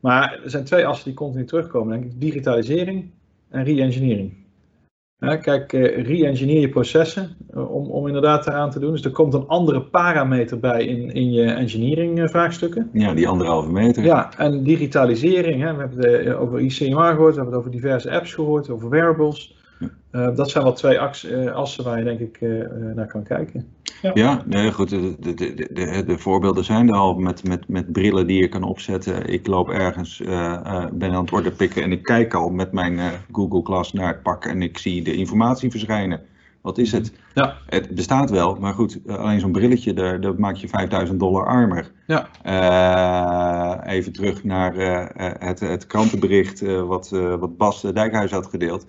[0.00, 2.20] Maar er zijn twee assen die continu terugkomen, denk ik.
[2.20, 3.10] Digitalisering
[3.48, 4.41] en re-engineering.
[5.40, 8.90] Kijk, uh, re-engineer je processen uh, om, om inderdaad eraan te doen.
[8.92, 12.90] Dus er komt een andere parameter bij in, in je engineering uh, vraagstukken.
[12.92, 14.04] Ja, die anderhalve meter.
[14.04, 15.62] Ja, en digitalisering.
[15.62, 18.88] Hè, we hebben het over ICMR gehoord, we hebben het over diverse apps gehoord, over
[18.88, 19.60] wearables.
[20.12, 21.00] Uh, dat zijn wel twee
[21.50, 22.64] assen waar je denk ik uh,
[22.94, 23.66] naar kan kijken.
[24.02, 24.88] Ja, ja nee, goed.
[24.88, 28.62] De, de, de, de, voorbeelden zijn er al met, met, met brillen die je kan
[28.62, 29.26] opzetten.
[29.32, 33.00] Ik loop ergens, uh, ben aan het orde pikken en ik kijk al met mijn
[33.32, 36.20] Google Glass naar het pak en ik zie de informatie verschijnen.
[36.60, 37.12] Wat is het?
[37.34, 37.56] Ja.
[37.66, 41.90] Het bestaat wel, maar goed, alleen zo'n brilletje, daar, dat maak je 5000 dollar armer.
[42.06, 42.28] Ja.
[43.86, 44.74] even terug naar
[45.38, 48.84] het, het krantenbericht wat, wat Bas Dijkhuis had gedeeld.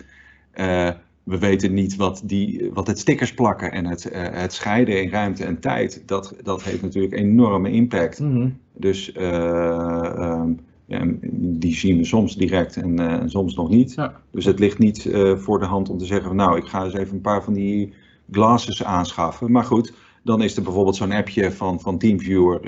[1.24, 5.10] We weten niet wat, die, wat het stickers plakken en het, uh, het scheiden in
[5.10, 8.20] ruimte en tijd, dat, dat heeft natuurlijk enorme impact.
[8.20, 8.58] Mm -hmm.
[8.74, 13.94] Dus uh, um, ja, die zien we soms direct en uh, soms nog niet.
[13.94, 14.22] Ja.
[14.32, 16.94] Dus het ligt niet voor de hand om te zeggen van nou, ik ga eens
[16.94, 17.94] even een paar van die
[18.32, 19.52] glasses aanschaffen.
[19.52, 19.94] Maar goed,
[20.24, 22.60] dan is er bijvoorbeeld zo'n appje van, van TeamViewer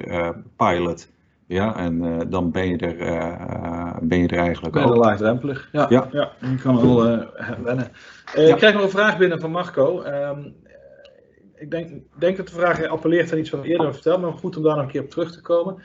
[0.56, 1.08] Pilot.
[1.48, 5.04] Ja, en uh, dan ben je er, uh, ben je er eigenlijk ben je ook.
[5.04, 5.70] laagdrempelig.
[5.72, 6.08] Ja, ja.
[6.12, 7.22] ja, je kan wel uh,
[7.64, 7.88] wennen.
[8.36, 8.42] Ja.
[8.42, 10.04] Ik krijg nog een vraag binnen van Marco.
[10.04, 10.56] Um,
[11.56, 14.34] ik denk, denk, dat de vraag appelleert aan iets wat we eerder hebben verteld, maar
[14.34, 15.84] goed om daar nog een keer op terug te komen.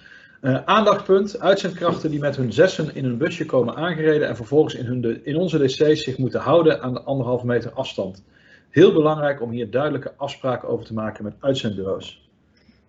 [0.64, 5.00] aandachtpunt, uitzendkrachten die met hun zessen in een busje komen aangereden en vervolgens in, hun
[5.00, 8.24] de, in onze DC's zich moeten houden aan de anderhalve meter afstand.
[8.70, 12.29] Heel belangrijk om hier duidelijke afspraken over te maken met uitzendbureaus.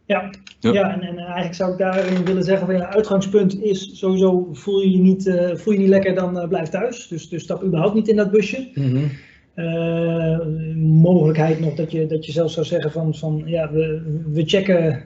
[0.05, 0.29] Ja,
[0.59, 0.71] ja.
[0.71, 4.81] ja en, en, eigenlijk zou ik daarin willen zeggen van ja, uitgangspunt is sowieso voel
[4.81, 7.07] je je niet, uh, voel je niet lekker, dan uh, blijf thuis.
[7.07, 8.69] Dus, dus stap überhaupt niet in dat busje.
[8.73, 9.11] Mm -hmm.
[9.55, 10.39] uh,
[10.75, 15.03] mogelijkheid nog dat je, dat je zelfs zou zeggen van, van ja, we, we checken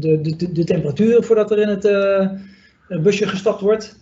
[0.00, 3.98] de, de, de temperatuur voordat er in het busje gestapt wordt.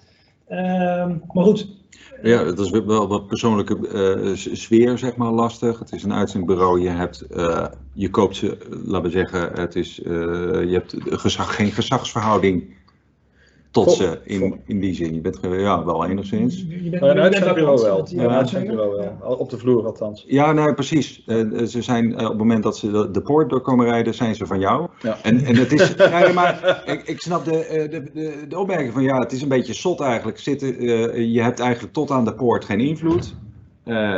[1.33, 1.80] maar goed,
[2.23, 5.79] ja, dat is wel wat persoonlijke uh, sfeer, zeg maar, lastig.
[5.79, 10.01] Het is een uitzendbureau, je hebt, uh, je koopt ze, laten we zeggen, het is,
[10.01, 10.13] uh,
[10.65, 12.75] je hebt gezag, geen gezagsverhouding
[13.71, 15.15] tot ze in, in die zin.
[15.15, 16.65] Je bent ja, wel enigszins.
[16.69, 18.07] Je bent, een uitzendbureau wel.
[18.09, 19.35] Ja, wel.
[19.35, 20.25] Op de vloer althans.
[20.27, 21.23] Ja, nee, precies.
[21.27, 24.15] Uh, ze zijn, uh, op het moment dat ze de, de, poort door komen rijden,
[24.15, 24.89] zijn ze van jou.
[25.03, 25.19] Ja.
[25.23, 29.03] En, en het is, nee, maar ik, ik snap de, de, de, de opmerking van
[29.03, 30.39] ja, het is een beetje zot eigenlijk.
[30.39, 33.35] Zitten, uh, je hebt eigenlijk tot aan de poort geen invloed.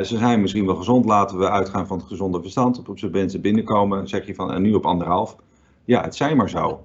[0.02, 2.88] ze zijn misschien wel gezond, laten we uitgaan van het gezonde verstand.
[2.88, 5.36] Op ze mensen binnenkomen, zeg je van en nu op anderhalf.
[5.84, 6.80] Ja, het zijn maar zo.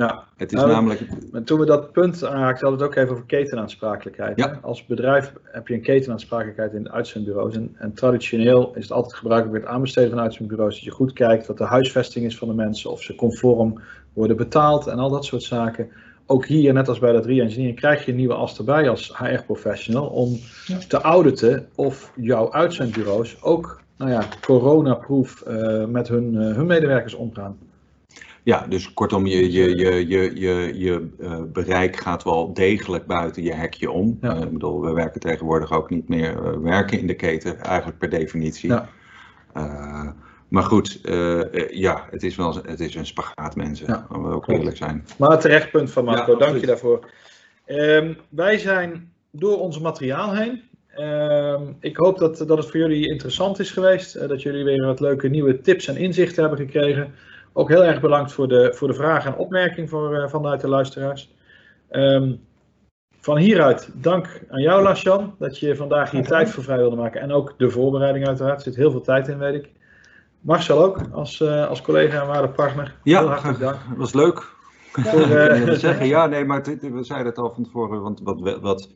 [0.00, 1.00] Ja, het is nou, namelijk.
[1.44, 4.38] Toen we dat punt aanraakten, hadden we het ook even over ketenaansprakelijkheid.
[4.38, 4.58] Ja.
[4.62, 7.54] Als bedrijf heb je een ketenaansprakelijkheid in de uitzendbureaus.
[7.54, 11.12] En, en, traditioneel is het altijd gebruikelijk bij het aanbesteden van uitzendbureaus dat je goed
[11.12, 13.80] kijkt wat de huisvesting is van de mensen, of ze conform
[14.12, 15.88] worden betaald en al dat soort zaken.
[16.26, 20.06] Ook hier, net als bij dat re-engineering, krijg je een nieuwe as erbij als HR-professional
[20.06, 20.78] om ja.
[20.88, 27.14] te auditen of jouw uitzendbureaus ook nou ja, coronaproof uh, met hun, uh, hun medewerkers
[27.14, 27.58] omgaan.
[28.42, 33.42] Ja, dus kortom, je, je, je, je, je, je uh, bereik gaat wel degelijk buiten
[33.42, 34.18] je hekje om.
[34.20, 34.36] Ja.
[34.36, 37.98] Uh, ik bedoel, we werken tegenwoordig ook niet meer uh, werken in de keten, eigenlijk
[37.98, 38.70] per definitie.
[38.70, 38.88] Ja.
[40.48, 41.00] maar goed,
[41.70, 43.86] ja, het is wel het is een spagaat, mensen.
[43.86, 44.06] Ja.
[44.08, 45.04] Laten we ook eerlijk zijn.
[45.18, 47.10] Maar het terechtpunt van Marco, ja, dank je daarvoor.
[47.66, 50.62] Um, wij zijn door ons materiaal heen.
[50.98, 54.28] Um, ik hoop dat, dat het voor jullie interessant is geweest.
[54.28, 57.14] dat jullie weer wat leuke nieuwe tips en inzichten hebben gekregen.
[57.52, 60.68] Ook heel erg bedankt voor de, voor de vragen en opmerkingen voor, uh, vanuit de
[60.68, 61.34] luisteraars.
[61.90, 62.40] Um,
[63.20, 67.20] van hieruit dank aan jou, Lasjan, dat je vandaag hier tijd voor vrij wilde maken.
[67.20, 68.56] En ook de voorbereiding uiteraard.
[68.56, 69.70] Er zit heel veel tijd in, weet ik.
[70.40, 72.94] Marcel ook, als, eh, als collega en waardepartner.
[73.02, 73.76] Ja, heel hartelijk dank.
[73.88, 74.38] Dat was leuk.
[74.92, 78.20] Voor, eh, wil zeggen, ja, nee, maar het- we zeiden het al van tevoren, want
[78.22, 78.88] wat, wat,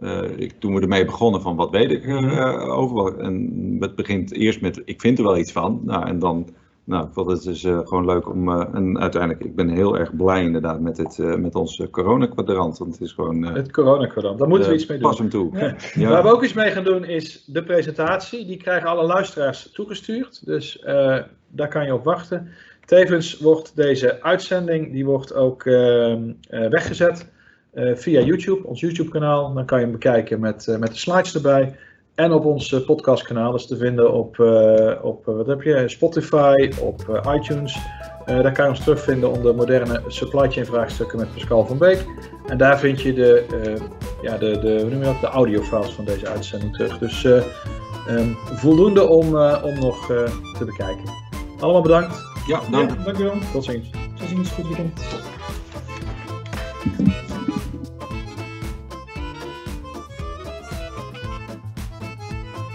[0.00, 3.94] eh, ik, toen we ermee begonnen van wat weet ik eh, over, wat- en het
[3.94, 6.48] begint eerst met ik vind er wel iets van, nou, en dan,
[6.90, 9.98] nou, ik vond het dus eh, gewoon leuk om, eh, en uiteindelijk, ik ben heel
[9.98, 14.08] erg blij inderdaad met, het, eh, met ons corona-kwadrant, want het is gewoon, het corona
[14.36, 15.08] Daar moeten we iets mee doen.
[15.08, 15.74] Pas hem toe.
[15.94, 16.08] Ja.
[16.08, 18.46] Waar we ook iets mee gaan doen is de presentatie.
[18.46, 20.46] Die krijgen alle luisteraars toegestuurd.
[20.46, 20.84] Dus
[21.48, 22.48] daar kan je op wachten.
[22.84, 25.62] Tevens wordt deze uitzending die wordt ook
[26.48, 27.30] weggezet
[27.74, 29.54] via YouTube, ons YouTube kanaal.
[29.54, 31.76] Dan kan je hem bekijken met, met de slides erbij.
[32.14, 33.54] En op ons eh, podcastkanaal.
[33.54, 35.88] Is te vinden op, eh, op eh, wat heb je?
[35.88, 37.78] Spotify, op iTunes.
[38.30, 42.06] Eh, daar kan je ons terugvinden onder moderne supply chain vraagstukken met Pascal van Beek.
[42.46, 43.82] En daar vind je de, eh,
[44.22, 45.20] ja, de, de, hoe noem je dat?
[45.20, 46.98] de audiofiles van deze uitzending terug.
[46.98, 47.42] Dus eh,
[48.06, 50.24] ehm, voldoende om, eh, om nog eh,
[50.58, 51.04] te bekijken.
[51.60, 52.16] Allemaal bedankt.
[52.46, 52.90] Ja, dank.
[52.90, 53.34] Ja, dankjewel.
[53.52, 53.90] Tot ziens.
[54.18, 54.50] Tot ziens.
[54.50, 55.00] Goed weekend.